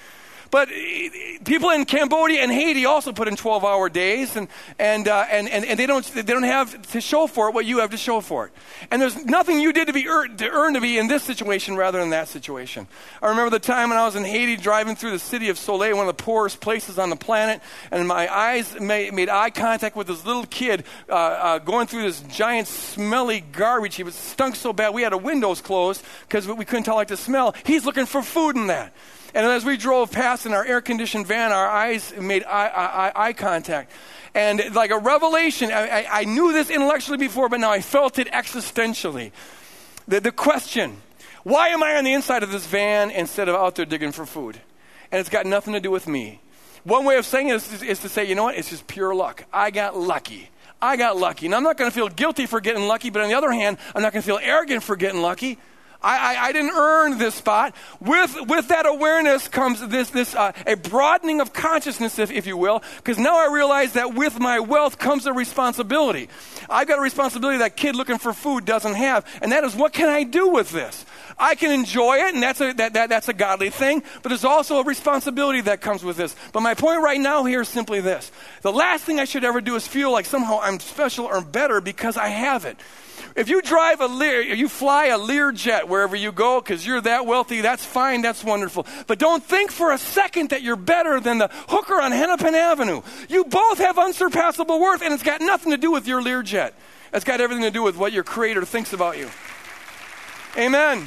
[0.50, 0.68] But
[1.44, 5.48] people in Cambodia and Haiti also put in 12 hour days, and, and, uh, and,
[5.48, 7.96] and, and, they, don't, they don't have to show for it what you have to
[7.96, 8.52] show for it.
[8.90, 11.98] And there's nothing you did to, be to earn to be in this situation rather
[11.98, 12.86] than that situation.
[13.22, 15.96] I remember the time when I was in Haiti driving through the city of Soleil,
[15.96, 19.96] one of the poorest places on the planet, and my eyes made, made eye contact
[19.96, 23.96] with this little kid uh, uh, going through this giant smelly garbage.
[23.96, 27.16] He was stunk so bad we had our windows closed because we couldn't tolerate the
[27.16, 27.54] smell.
[27.64, 28.92] He's looking for food in that.
[29.34, 33.12] And as we drove past in our air conditioned van, our eyes made eye, eye,
[33.14, 33.92] eye contact.
[34.34, 38.18] And like a revelation, I, I, I, knew this intellectually before, but now I felt
[38.18, 39.32] it existentially.
[40.08, 40.98] The, the question
[41.42, 44.26] why am I on the inside of this van instead of out there digging for
[44.26, 44.60] food?
[45.12, 46.40] And it's got nothing to do with me.
[46.82, 48.56] One way of saying it is, is to say, you know what?
[48.56, 49.44] It's just pure luck.
[49.52, 50.50] I got lucky.
[50.82, 51.46] I got lucky.
[51.46, 53.78] And I'm not going to feel guilty for getting lucky, but on the other hand,
[53.94, 55.58] I'm not going to feel arrogant for getting lucky.
[56.02, 57.74] I, I, I, didn't earn this spot.
[58.00, 62.56] With, with that awareness comes this, this uh, a broadening of consciousness, if, if you
[62.56, 66.28] will, because now I realize that with my wealth comes a responsibility.
[66.68, 69.92] I've got a responsibility that kid looking for food doesn't have, and that is what
[69.92, 71.04] can I do with this?
[71.38, 74.44] I can enjoy it, and that's a, that, that, that's a godly thing, but there's
[74.44, 76.34] also a responsibility that comes with this.
[76.52, 79.60] But my point right now here is simply this the last thing I should ever
[79.60, 82.78] do is feel like somehow I'm special or better because I have it.
[83.34, 87.02] If you drive a Lear, you fly a Lear jet wherever you go because you're
[87.02, 88.86] that wealthy, that's fine, that's wonderful.
[89.06, 93.02] But don't think for a second that you're better than the hooker on Hennepin Avenue.
[93.28, 96.74] You both have unsurpassable worth, and it's got nothing to do with your Lear jet.
[97.12, 99.28] It's got everything to do with what your Creator thinks about you.
[100.56, 101.06] Amen.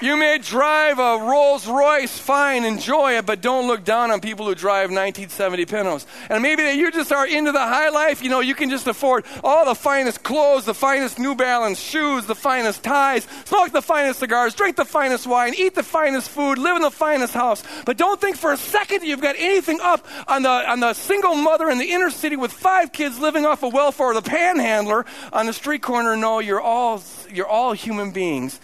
[0.00, 4.46] You may drive a Rolls Royce, fine, enjoy it, but don't look down on people
[4.46, 6.06] who drive 1970 Pintos.
[6.30, 8.86] And maybe that you just are into the high life, you know, you can just
[8.86, 13.82] afford all the finest clothes, the finest New Balance shoes, the finest ties, smoke the
[13.82, 17.64] finest cigars, drink the finest wine, eat the finest food, live in the finest house.
[17.84, 20.94] But don't think for a second that you've got anything up on the, on the
[20.94, 24.22] single mother in the inner city with five kids living off of welfare or the
[24.22, 26.16] panhandler on the street corner.
[26.16, 28.60] No, you're all, you're all human beings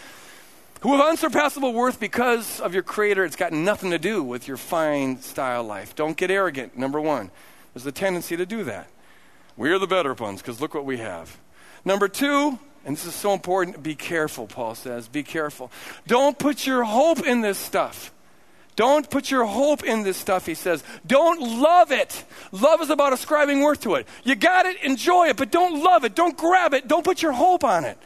[0.85, 3.25] who have unsurpassable worth because of your Creator.
[3.25, 5.97] It's got nothing to do with your fine style life.
[5.97, 7.31] Don't get arrogant, number one.
[7.73, 8.91] There's a tendency to do that.
[9.57, 11.39] We're the better ones because look what we have.
[11.87, 15.09] Number two, and this is so important, be careful, Paul says.
[15.09, 15.73] Be careful.
[16.07, 18.13] Don't put your hope in this stuff.
[18.77, 20.85] Don't put your hope in this stuff, he says.
[21.07, 22.25] Don't love it.
[22.53, 24.07] Love is about ascribing worth to it.
[24.23, 26.15] You got it, enjoy it, but don't love it.
[26.15, 26.89] Don't grab it.
[26.89, 27.97] Don't put your hope on it.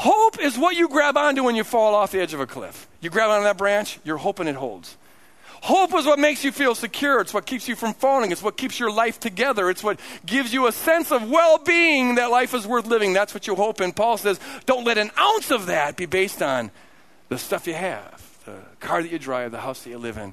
[0.00, 2.88] Hope is what you grab onto when you fall off the edge of a cliff.
[3.02, 4.96] You grab onto that branch, you're hoping it holds.
[5.60, 7.20] Hope is what makes you feel secure.
[7.20, 8.32] It's what keeps you from falling.
[8.32, 9.68] It's what keeps your life together.
[9.68, 13.12] It's what gives you a sense of well being that life is worth living.
[13.12, 13.92] That's what you hope in.
[13.92, 16.70] Paul says, don't let an ounce of that be based on
[17.28, 20.32] the stuff you have, the car that you drive, the house that you live in.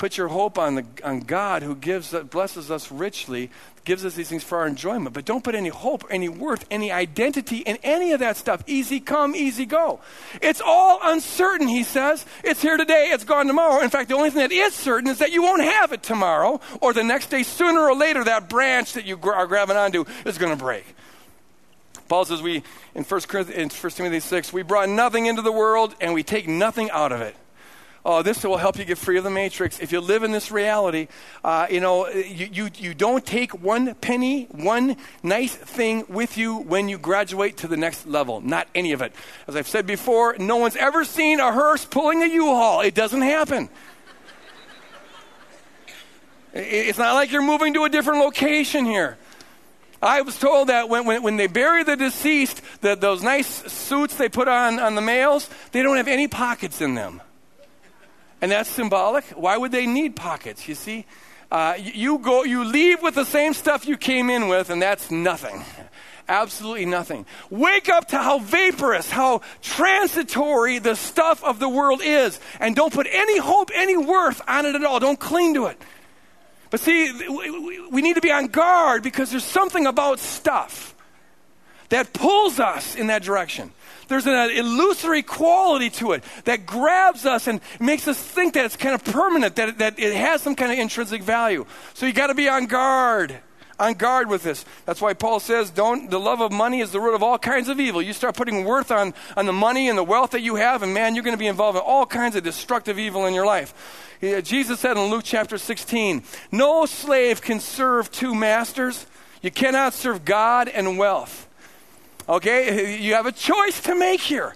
[0.00, 3.50] Put your hope on, the, on God who gives, blesses us richly,
[3.84, 5.12] gives us these things for our enjoyment.
[5.12, 8.64] But don't put any hope, any worth, any identity in any of that stuff.
[8.66, 10.00] Easy come, easy go.
[10.40, 12.24] It's all uncertain, he says.
[12.42, 13.82] It's here today, it's gone tomorrow.
[13.82, 16.62] In fact, the only thing that is certain is that you won't have it tomorrow
[16.80, 17.42] or the next day.
[17.42, 20.86] Sooner or later, that branch that you are grabbing onto is going to break.
[22.08, 22.62] Paul says we
[22.94, 23.20] in 1,
[23.52, 27.12] in 1 Timothy 6, we brought nothing into the world and we take nothing out
[27.12, 27.36] of it.
[28.02, 29.78] Oh, this will help you get free of the matrix.
[29.78, 31.08] If you live in this reality,
[31.44, 36.56] uh, you know, you, you, you don't take one penny, one nice thing with you
[36.56, 38.40] when you graduate to the next level.
[38.40, 39.12] Not any of it.
[39.46, 42.80] As I've said before, no one's ever seen a hearse pulling a U-Haul.
[42.80, 43.68] It doesn't happen.
[46.54, 49.18] It's not like you're moving to a different location here.
[50.02, 54.16] I was told that when, when, when they bury the deceased, that those nice suits
[54.16, 57.20] they put on on the males, they don't have any pockets in them.
[58.40, 59.24] And that's symbolic.
[59.30, 60.68] Why would they need pockets?
[60.68, 61.04] You see,
[61.50, 65.10] uh, you go, you leave with the same stuff you came in with, and that's
[65.10, 65.64] nothing.
[66.28, 67.26] Absolutely nothing.
[67.50, 72.92] Wake up to how vaporous, how transitory the stuff of the world is, and don't
[72.92, 75.00] put any hope, any worth on it at all.
[75.00, 75.82] Don't cling to it.
[76.70, 77.10] But see,
[77.90, 80.94] we need to be on guard because there's something about stuff
[81.88, 83.72] that pulls us in that direction
[84.10, 88.76] there's an illusory quality to it that grabs us and makes us think that it's
[88.76, 91.64] kind of permanent, that, that it has some kind of intrinsic value.
[91.94, 93.40] So you got to be on guard
[93.80, 94.64] on guard with this.
[94.84, 97.68] That's why Paul says, don't, the love of money is the root of all kinds
[97.68, 98.02] of evil.
[98.02, 100.92] You start putting worth on, on the money and the wealth that you have, and
[100.92, 104.18] man, you're going to be involved in all kinds of destructive evil in your life.
[104.20, 109.06] Jesus said in Luke chapter 16, no slave can serve two masters.
[109.40, 111.48] You cannot serve God and wealth.
[112.30, 112.98] Okay?
[113.00, 114.54] You have a choice to make here.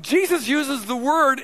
[0.00, 1.42] Jesus uses the word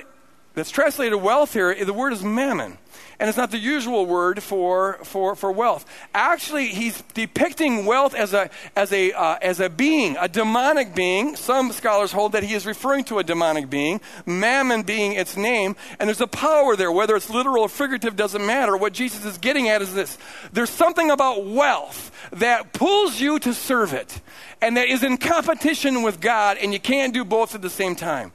[0.55, 2.77] that's translated wealth here, the word is mammon.
[3.19, 5.85] And it's not the usual word for, for, for wealth.
[6.13, 11.37] Actually, he's depicting wealth as a, as, a, uh, as a being, a demonic being.
[11.37, 15.77] Some scholars hold that he is referring to a demonic being, mammon being its name.
[15.99, 18.75] And there's a power there, whether it's literal or figurative, doesn't matter.
[18.75, 20.17] What Jesus is getting at is this
[20.51, 24.21] there's something about wealth that pulls you to serve it,
[24.61, 27.95] and that is in competition with God, and you can't do both at the same
[27.95, 28.33] time.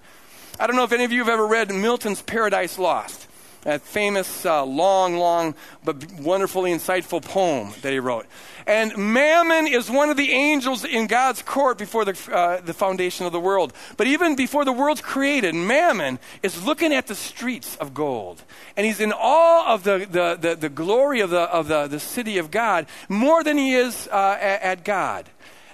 [0.59, 3.27] I don't know if any of you have ever read Milton's Paradise Lost
[3.63, 5.55] that famous, uh, long, long,
[5.85, 8.27] but wonderfully insightful poem that he wrote.
[8.67, 13.27] And Mammon is one of the angels in God's court before the, uh, the foundation
[13.27, 13.73] of the world.
[13.97, 18.43] But even before the world's created, Mammon is looking at the streets of gold.
[18.77, 22.01] And he's in awe of the, the, the, the glory of, the, of the, the
[22.01, 25.29] city of God more than he is uh, at, at God.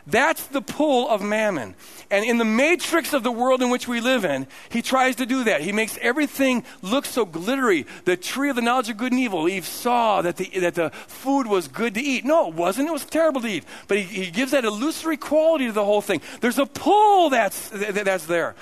[0.07, 1.75] That's the pull of mammon.
[2.13, 5.27] And in the matrix of the world in which we live in, he tries to
[5.27, 5.63] do that.
[5.63, 7.87] He makes everything look so glittery.
[8.05, 10.91] The tree of the knowledge of good and evil, Eve saw that the, that the
[10.91, 12.25] food was good to eat.
[12.25, 12.89] No, it wasn't.
[12.89, 13.65] It was terrible to eat.
[13.89, 16.21] But he, he gives that illusory quality to the whole thing.
[16.41, 18.55] There's a pull that's, that's there.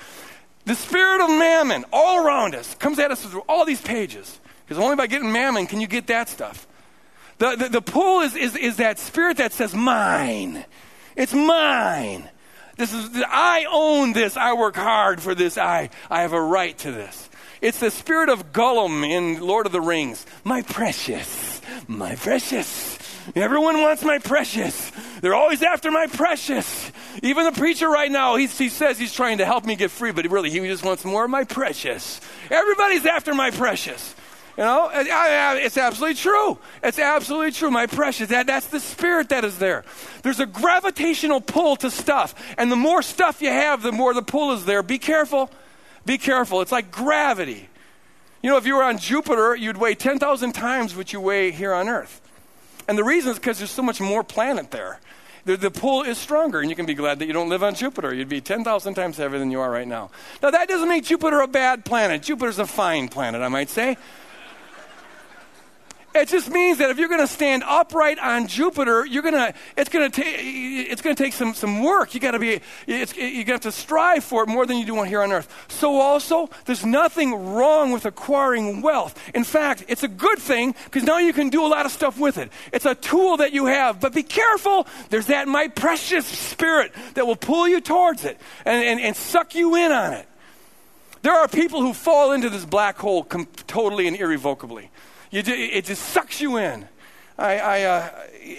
[0.65, 4.39] The spirit of mammon all around us comes at us through all these pages.
[4.65, 6.67] Because only by getting mammon can you get that stuff.
[7.37, 10.65] The, the, the pull is, is, is that spirit that says, mine.
[11.15, 12.29] It's mine.
[12.77, 14.35] This is, I own this.
[14.35, 15.57] I work hard for this.
[15.57, 17.29] I, I have a right to this.
[17.61, 20.25] It's the spirit of Gollum in Lord of the Rings.
[20.43, 22.99] My precious, my precious.
[23.33, 24.91] Everyone wants my precious.
[25.21, 26.91] They're always after my precious.
[27.23, 30.11] Even the preacher right now, he he says he's trying to help me get free,
[30.11, 32.21] but really, he just wants more of my precious.
[32.51, 34.13] Everybody's after my precious.
[34.57, 36.57] You know, it's absolutely true.
[36.81, 38.29] It's absolutely true, my precious.
[38.29, 39.83] That, that's the spirit that is there.
[40.23, 42.33] There's a gravitational pull to stuff.
[42.57, 44.81] And the more stuff you have, the more the pull is there.
[44.81, 45.51] Be careful.
[46.05, 46.61] Be careful.
[46.61, 47.67] It's like gravity.
[48.41, 51.73] You know, if you were on Jupiter, you'd weigh 10,000 times what you weigh here
[51.73, 52.21] on Earth.
[52.87, 54.99] And the reason is because there's so much more planet there.
[55.45, 57.75] The, the, pull is stronger, and you can be glad that you don't live on
[57.75, 58.13] Jupiter.
[58.13, 60.09] You'd be 10,000 times heavier than you are right now.
[60.41, 62.23] Now, that doesn't make Jupiter a bad planet.
[62.23, 63.97] Jupiter's a fine planet, I might say.
[66.15, 69.53] It just means that if you're going to stand upright on Jupiter, you're going to,
[69.75, 72.13] it's going to take, it's going to take some, some work.
[72.13, 74.97] You got to be, it's, you got to strive for it more than you do
[74.97, 75.65] on here on earth.
[75.67, 79.21] So also, there's nothing wrong with acquiring wealth.
[79.35, 82.17] In fact, it's a good thing because now you can do a lot of stuff
[82.17, 82.49] with it.
[82.71, 84.87] It's a tool that you have, but be careful.
[85.09, 89.53] There's that my precious spirit that will pull you towards it and, and, and suck
[89.53, 90.25] you in on it.
[91.23, 94.91] There are people who fall into this black hole com- totally and irrevocably.
[95.31, 96.87] You do, it just sucks you in.
[97.37, 98.09] I, I uh,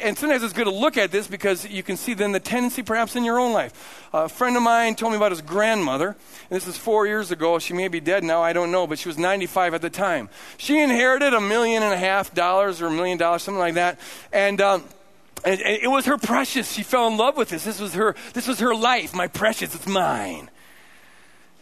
[0.03, 2.83] and sometimes it's good to look at this because you can see then the tendency
[2.83, 4.07] perhaps in your own life.
[4.13, 6.17] a friend of mine told me about his grandmother, and
[6.51, 7.59] this is four years ago.
[7.59, 10.29] She may be dead now, I don't know, but she was 95 at the time.
[10.59, 13.99] She inherited a million and a half dollars or a million dollars, something like that,
[14.33, 14.61] and.
[14.61, 14.85] Um,
[15.45, 16.73] and, and it was her precious.
[16.73, 17.63] She fell in love with this.
[17.63, 18.17] This was her.
[18.33, 19.15] This was her life.
[19.15, 19.75] My precious.
[19.75, 20.51] It's mine.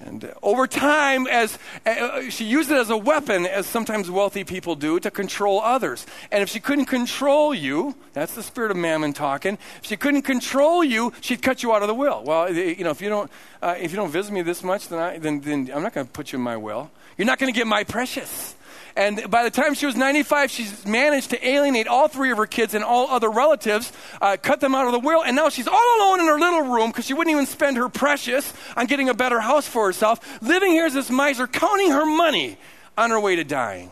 [0.00, 4.74] And over time, as uh, she used it as a weapon, as sometimes wealthy people
[4.74, 6.04] do, to control others.
[6.30, 9.56] And if she couldn't control you, that's the spirit of mammon talking.
[9.78, 12.22] If she couldn't control you, she'd cut you out of the will.
[12.24, 13.30] Well, you know, if you don't,
[13.62, 16.06] uh, if you don't visit me this much, then, I, then, then I'm not going
[16.06, 16.90] to put you in my will.
[17.16, 18.56] You're not going to get my precious.
[18.96, 22.46] And by the time she was 95, she's managed to alienate all three of her
[22.46, 25.66] kids and all other relatives, uh, cut them out of the will, and now she's
[25.66, 29.08] all alone in her little room because she wouldn't even spend her precious on getting
[29.08, 32.56] a better house for herself, living here as this miser, counting her money
[32.96, 33.90] on her way to dying.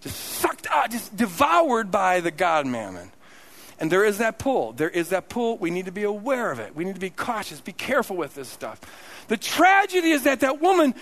[0.00, 3.12] Just sucked out, just devoured by the God mammon.
[3.78, 4.72] And there is that pull.
[4.72, 5.58] There is that pull.
[5.58, 6.74] We need to be aware of it.
[6.74, 8.80] We need to be cautious, be careful with this stuff.
[9.28, 10.94] The tragedy is that that woman,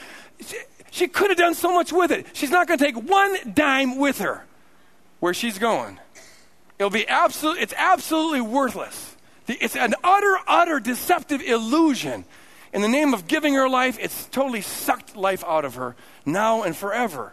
[0.90, 2.26] she could have done so much with it.
[2.32, 4.44] She's not going to take one dime with her
[5.20, 5.98] where she's going.
[6.78, 9.16] It'll be absolute, it's absolutely worthless.
[9.46, 12.24] It's an utter, utter deceptive illusion.
[12.72, 16.62] In the name of giving her life, it's totally sucked life out of her now
[16.62, 17.32] and forever.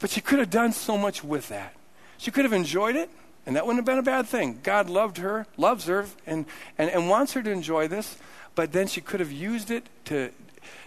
[0.00, 1.74] But she could have done so much with that.
[2.18, 3.08] She could have enjoyed it,
[3.46, 4.60] and that wouldn't have been a bad thing.
[4.62, 6.44] God loved her, loves her, and,
[6.76, 8.16] and, and wants her to enjoy this,
[8.54, 10.30] but then she could have used it to,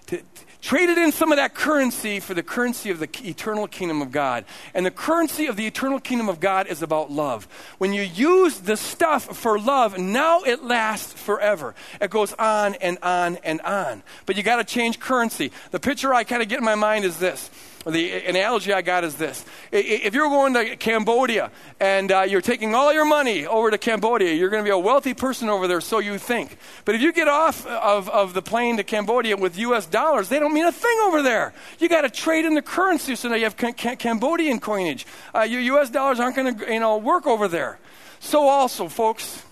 [0.08, 0.22] to,
[0.66, 4.46] traded in some of that currency for the currency of the eternal kingdom of God.
[4.74, 7.48] And the currency of the eternal kingdom of God is about love.
[7.78, 11.76] When you use the stuff for love, now it lasts forever.
[12.02, 14.02] It goes on and on and on.
[14.26, 15.52] But you got to change currency.
[15.70, 17.52] The picture I kind of get in my mind is this
[17.86, 19.46] the analogy I got is this.
[19.72, 24.34] If you're going to Cambodia and uh, you're taking all your money over to Cambodia,
[24.34, 26.58] you're going to be a wealthy person over there, so you think.
[26.84, 29.86] But if you get off of, of the plane to Cambodia with U.S.
[29.86, 31.54] dollars, they don't mean a thing over there.
[31.80, 35.06] You got to trade in the currency so now you have Cambodian coinage.
[35.34, 35.90] Uh, your U.S.
[35.90, 37.80] dollars aren't going to you know, work over there.
[38.20, 39.44] So, also, folks,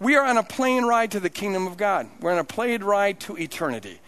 [0.00, 2.08] we are on a plane ride to the kingdom of God.
[2.20, 4.00] We're on a plane ride to eternity.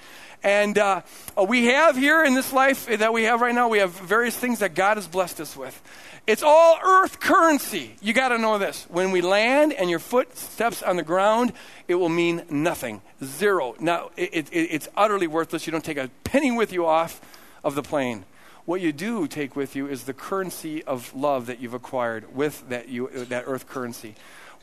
[0.45, 1.01] And uh,
[1.49, 4.59] we have here in this life that we have right now, we have various things
[4.59, 5.83] that God has blessed us with.
[6.27, 7.97] It's all earth currency.
[8.03, 8.87] You got to know this.
[8.91, 11.55] When we land and your foot steps on the ground,
[11.89, 13.01] it will mean nothing.
[13.23, 13.75] Zero.
[13.81, 15.67] Now, it, it, it's utterly worthless.
[15.67, 17.23] You don't take a penny with you off
[17.63, 18.27] of the plane.
[18.67, 22.69] What you do take with you is the currency of love that you've acquired with
[22.69, 24.15] that, you, that earth currency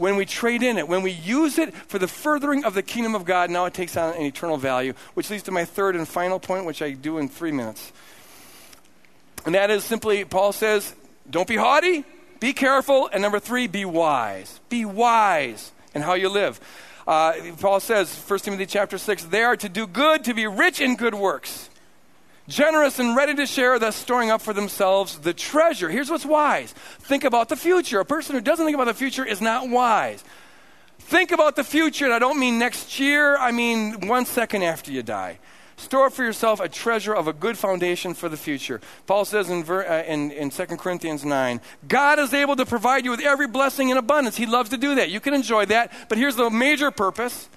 [0.01, 3.13] when we trade in it, when we use it for the furthering of the kingdom
[3.13, 6.07] of God, now it takes on an eternal value, which leads to my third and
[6.07, 7.93] final point, which I do in three minutes.
[9.45, 10.95] And that is simply, Paul says,
[11.29, 12.03] don't be haughty,
[12.39, 14.59] be careful, and number three, be wise.
[14.69, 16.59] Be wise in how you live.
[17.07, 20.81] Uh, Paul says, 1 Timothy chapter 6, they are to do good, to be rich
[20.81, 21.69] in good works
[22.51, 25.89] generous and ready to share, thus storing up for themselves the treasure.
[25.89, 27.99] Here's what's wise think about the future.
[27.99, 30.23] A person who doesn't think about the future is not wise.
[30.99, 34.91] Think about the future, and I don't mean next year, I mean one second after
[34.91, 35.39] you die.
[35.75, 38.79] Store for yourself a treasure of a good foundation for the future.
[39.07, 43.09] Paul says in, uh, in, in 2 Corinthians 9, God is able to provide you
[43.09, 44.37] with every blessing in abundance.
[44.37, 45.09] He loves to do that.
[45.09, 47.49] You can enjoy that, but here's the major purpose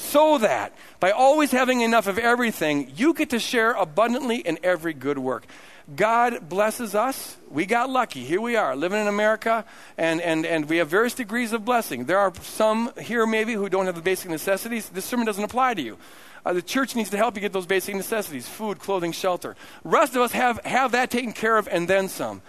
[0.00, 4.94] so that by always having enough of everything, you get to share abundantly in every
[4.94, 5.46] good work.
[5.94, 7.36] God blesses us.
[7.50, 8.24] We got lucky.
[8.24, 9.64] Here we are, living in America,
[9.98, 12.04] and, and, and we have various degrees of blessing.
[12.04, 14.88] There are some here, maybe, who don't have the basic necessities.
[14.88, 15.98] This sermon doesn't apply to you.
[16.46, 19.56] Uh, the church needs to help you get those basic necessities food, clothing, shelter.
[19.84, 22.40] Rest of us have, have that taken care of and then some.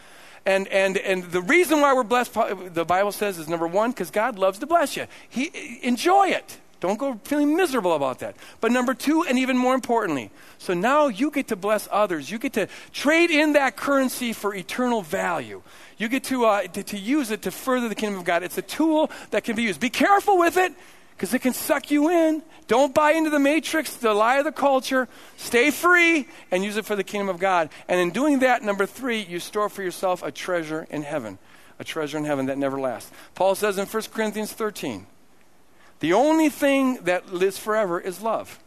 [0.45, 2.33] And, and, and the reason why we're blessed,
[2.73, 5.07] the Bible says, is number one, because God loves to bless you.
[5.29, 6.60] He, enjoy it.
[6.81, 8.35] Don't go feeling miserable about that.
[8.59, 12.29] But number two, and even more importantly, so now you get to bless others.
[12.31, 15.61] You get to trade in that currency for eternal value.
[15.99, 18.41] You get to, uh, to, to use it to further the kingdom of God.
[18.41, 19.79] It's a tool that can be used.
[19.79, 20.73] Be careful with it
[21.15, 22.41] because it can suck you in.
[22.65, 25.07] Don't buy into the matrix, the lie of the culture.
[25.37, 27.69] Stay free and use it for the kingdom of God.
[27.87, 31.37] And in doing that, number three, you store for yourself a treasure in heaven.
[31.77, 33.11] A treasure in heaven that never lasts.
[33.35, 35.05] Paul says in 1 Corinthians 13,
[36.01, 38.59] the only thing that lives forever is love.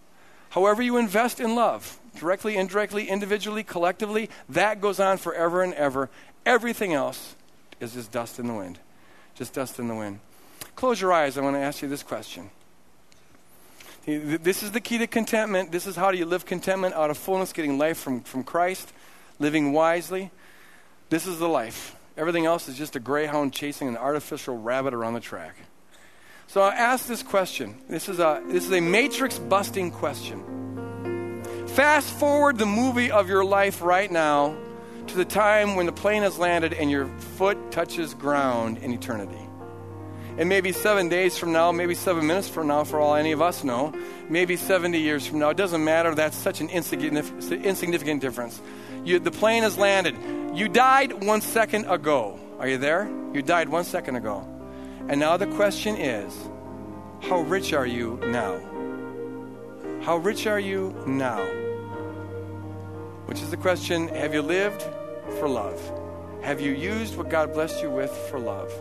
[0.50, 6.08] However, you invest in love, directly, indirectly, individually, collectively, that goes on forever and ever.
[6.46, 7.34] Everything else
[7.80, 8.78] is just dust in the wind.
[9.34, 10.20] Just dust in the wind.
[10.76, 11.36] Close your eyes.
[11.36, 12.50] I want to ask you this question
[14.06, 15.72] This is the key to contentment.
[15.72, 18.92] This is how do you live contentment out of fullness, getting life from, from Christ,
[19.40, 20.30] living wisely.
[21.10, 21.96] This is the life.
[22.16, 25.56] Everything else is just a greyhound chasing an artificial rabbit around the track.
[26.46, 27.74] So I ask this question.
[27.88, 30.42] This is a, this is a matrix busting question.
[31.68, 34.56] Fast forward the movie of your life right now
[35.08, 39.40] to the time when the plane has landed and your foot touches ground in eternity.
[40.36, 43.40] And maybe seven days from now, maybe seven minutes from now, for all any of
[43.40, 43.92] us know,
[44.28, 45.50] maybe 70 years from now.
[45.50, 46.14] It doesn't matter.
[46.14, 48.60] That's such an insignificant, insignificant difference.
[49.04, 50.16] You, the plane has landed.
[50.54, 52.40] You died one second ago.
[52.58, 53.08] Are you there?
[53.32, 54.53] You died one second ago.
[55.08, 56.34] And now the question is
[57.20, 58.58] how rich are you now?
[60.02, 61.44] How rich are you now?
[63.26, 64.82] Which is the question have you lived
[65.38, 65.80] for love?
[66.42, 68.72] Have you used what God blessed you with for love?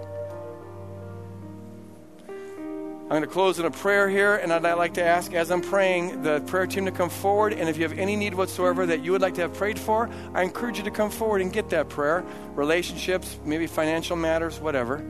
[3.03, 5.61] I'm going to close in a prayer here, and I'd like to ask, as I'm
[5.61, 7.53] praying, the prayer team to come forward.
[7.53, 10.09] And if you have any need whatsoever that you would like to have prayed for,
[10.33, 12.25] I encourage you to come forward and get that prayer.
[12.55, 15.05] Relationships, maybe financial matters, whatever.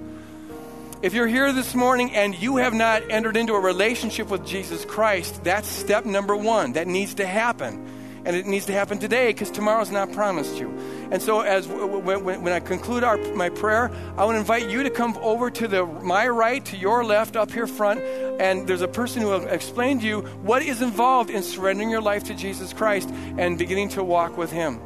[1.04, 4.86] If you're here this morning and you have not entered into a relationship with Jesus
[4.86, 6.72] Christ, that's step number one.
[6.74, 7.86] That needs to happen
[8.26, 10.70] and it needs to happen today because tomorrow's not promised you.
[11.12, 14.84] And so, as when, when I conclude our, my prayer, I want to invite you
[14.84, 18.00] to come over to the my right, to your left, up here front,
[18.40, 22.02] and there's a person who will explain to you what is involved in surrendering your
[22.02, 24.80] life to Jesus Christ and beginning to walk with Him.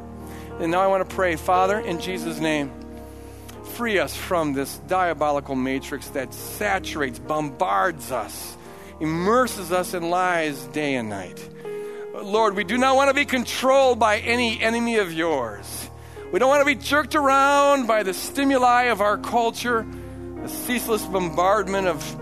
[0.58, 2.72] And now I want to pray, Father, in Jesus' name
[3.78, 8.56] free us from this diabolical matrix that saturates, bombards us,
[8.98, 11.48] immerses us in lies day and night.
[12.12, 15.88] Lord, we do not want to be controlled by any enemy of yours.
[16.32, 19.86] We don't want to be jerked around by the stimuli of our culture,
[20.42, 22.20] the ceaseless bombardment of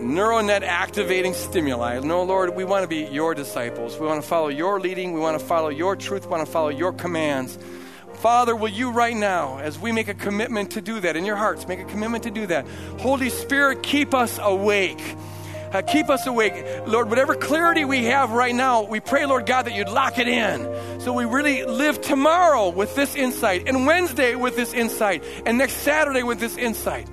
[0.00, 2.00] neural net activating stimuli.
[2.00, 3.98] No, Lord, we want to be your disciples.
[3.98, 5.12] We want to follow your leading.
[5.12, 6.24] We want to follow your truth.
[6.24, 7.58] We want to follow your commands.
[8.18, 11.36] Father, will you right now, as we make a commitment to do that in your
[11.36, 12.66] hearts, make a commitment to do that?
[12.98, 15.00] Holy Spirit, keep us awake.
[15.72, 16.54] Uh, keep us awake.
[16.86, 20.26] Lord, whatever clarity we have right now, we pray, Lord God, that you'd lock it
[20.26, 21.00] in.
[21.00, 25.74] So we really live tomorrow with this insight, and Wednesday with this insight, and next
[25.74, 27.06] Saturday with this insight.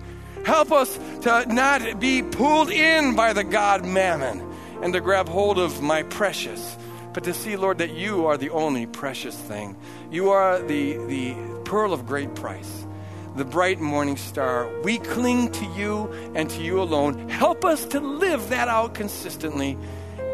[0.45, 4.41] Help us to not be pulled in by the God mammon
[4.81, 6.77] and to grab hold of my precious,
[7.13, 9.75] but to see, Lord, that you are the only precious thing.
[10.16, 11.36] You are the, the
[11.66, 12.86] pearl of great price
[13.36, 14.70] the bright morning star.
[14.82, 16.05] We cling to you
[16.36, 17.28] and to you alone.
[17.28, 19.78] Help us to live that out consistently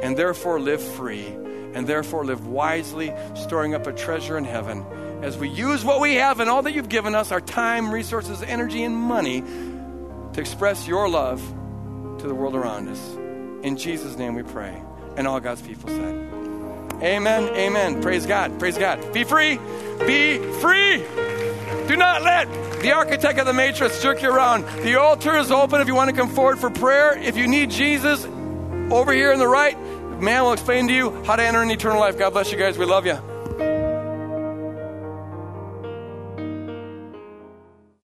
[0.04, 4.86] and therefore live free and therefore live wisely, storing up a treasure in heaven
[5.24, 8.44] as we use what we have and all that you've given us our time, resources,
[8.44, 11.42] energy, and money to express your love
[12.20, 13.16] to the world around us.
[13.66, 14.80] In Jesus' name we pray.
[15.18, 16.41] And all God's people said,
[17.02, 18.02] Amen, amen.
[18.02, 19.14] Praise God, praise God.
[19.14, 19.58] Be free,
[20.06, 21.04] be free.
[21.88, 22.48] Do not let
[22.82, 24.66] the architect of the matrix jerk you around.
[24.84, 27.18] The altar is open if you want to come forward for prayer.
[27.18, 28.26] If you need Jesus,
[28.92, 29.78] over here on the right,
[30.20, 32.18] man will explain to you how to enter an eternal life.
[32.18, 32.78] God bless you guys.
[32.78, 33.31] We love you.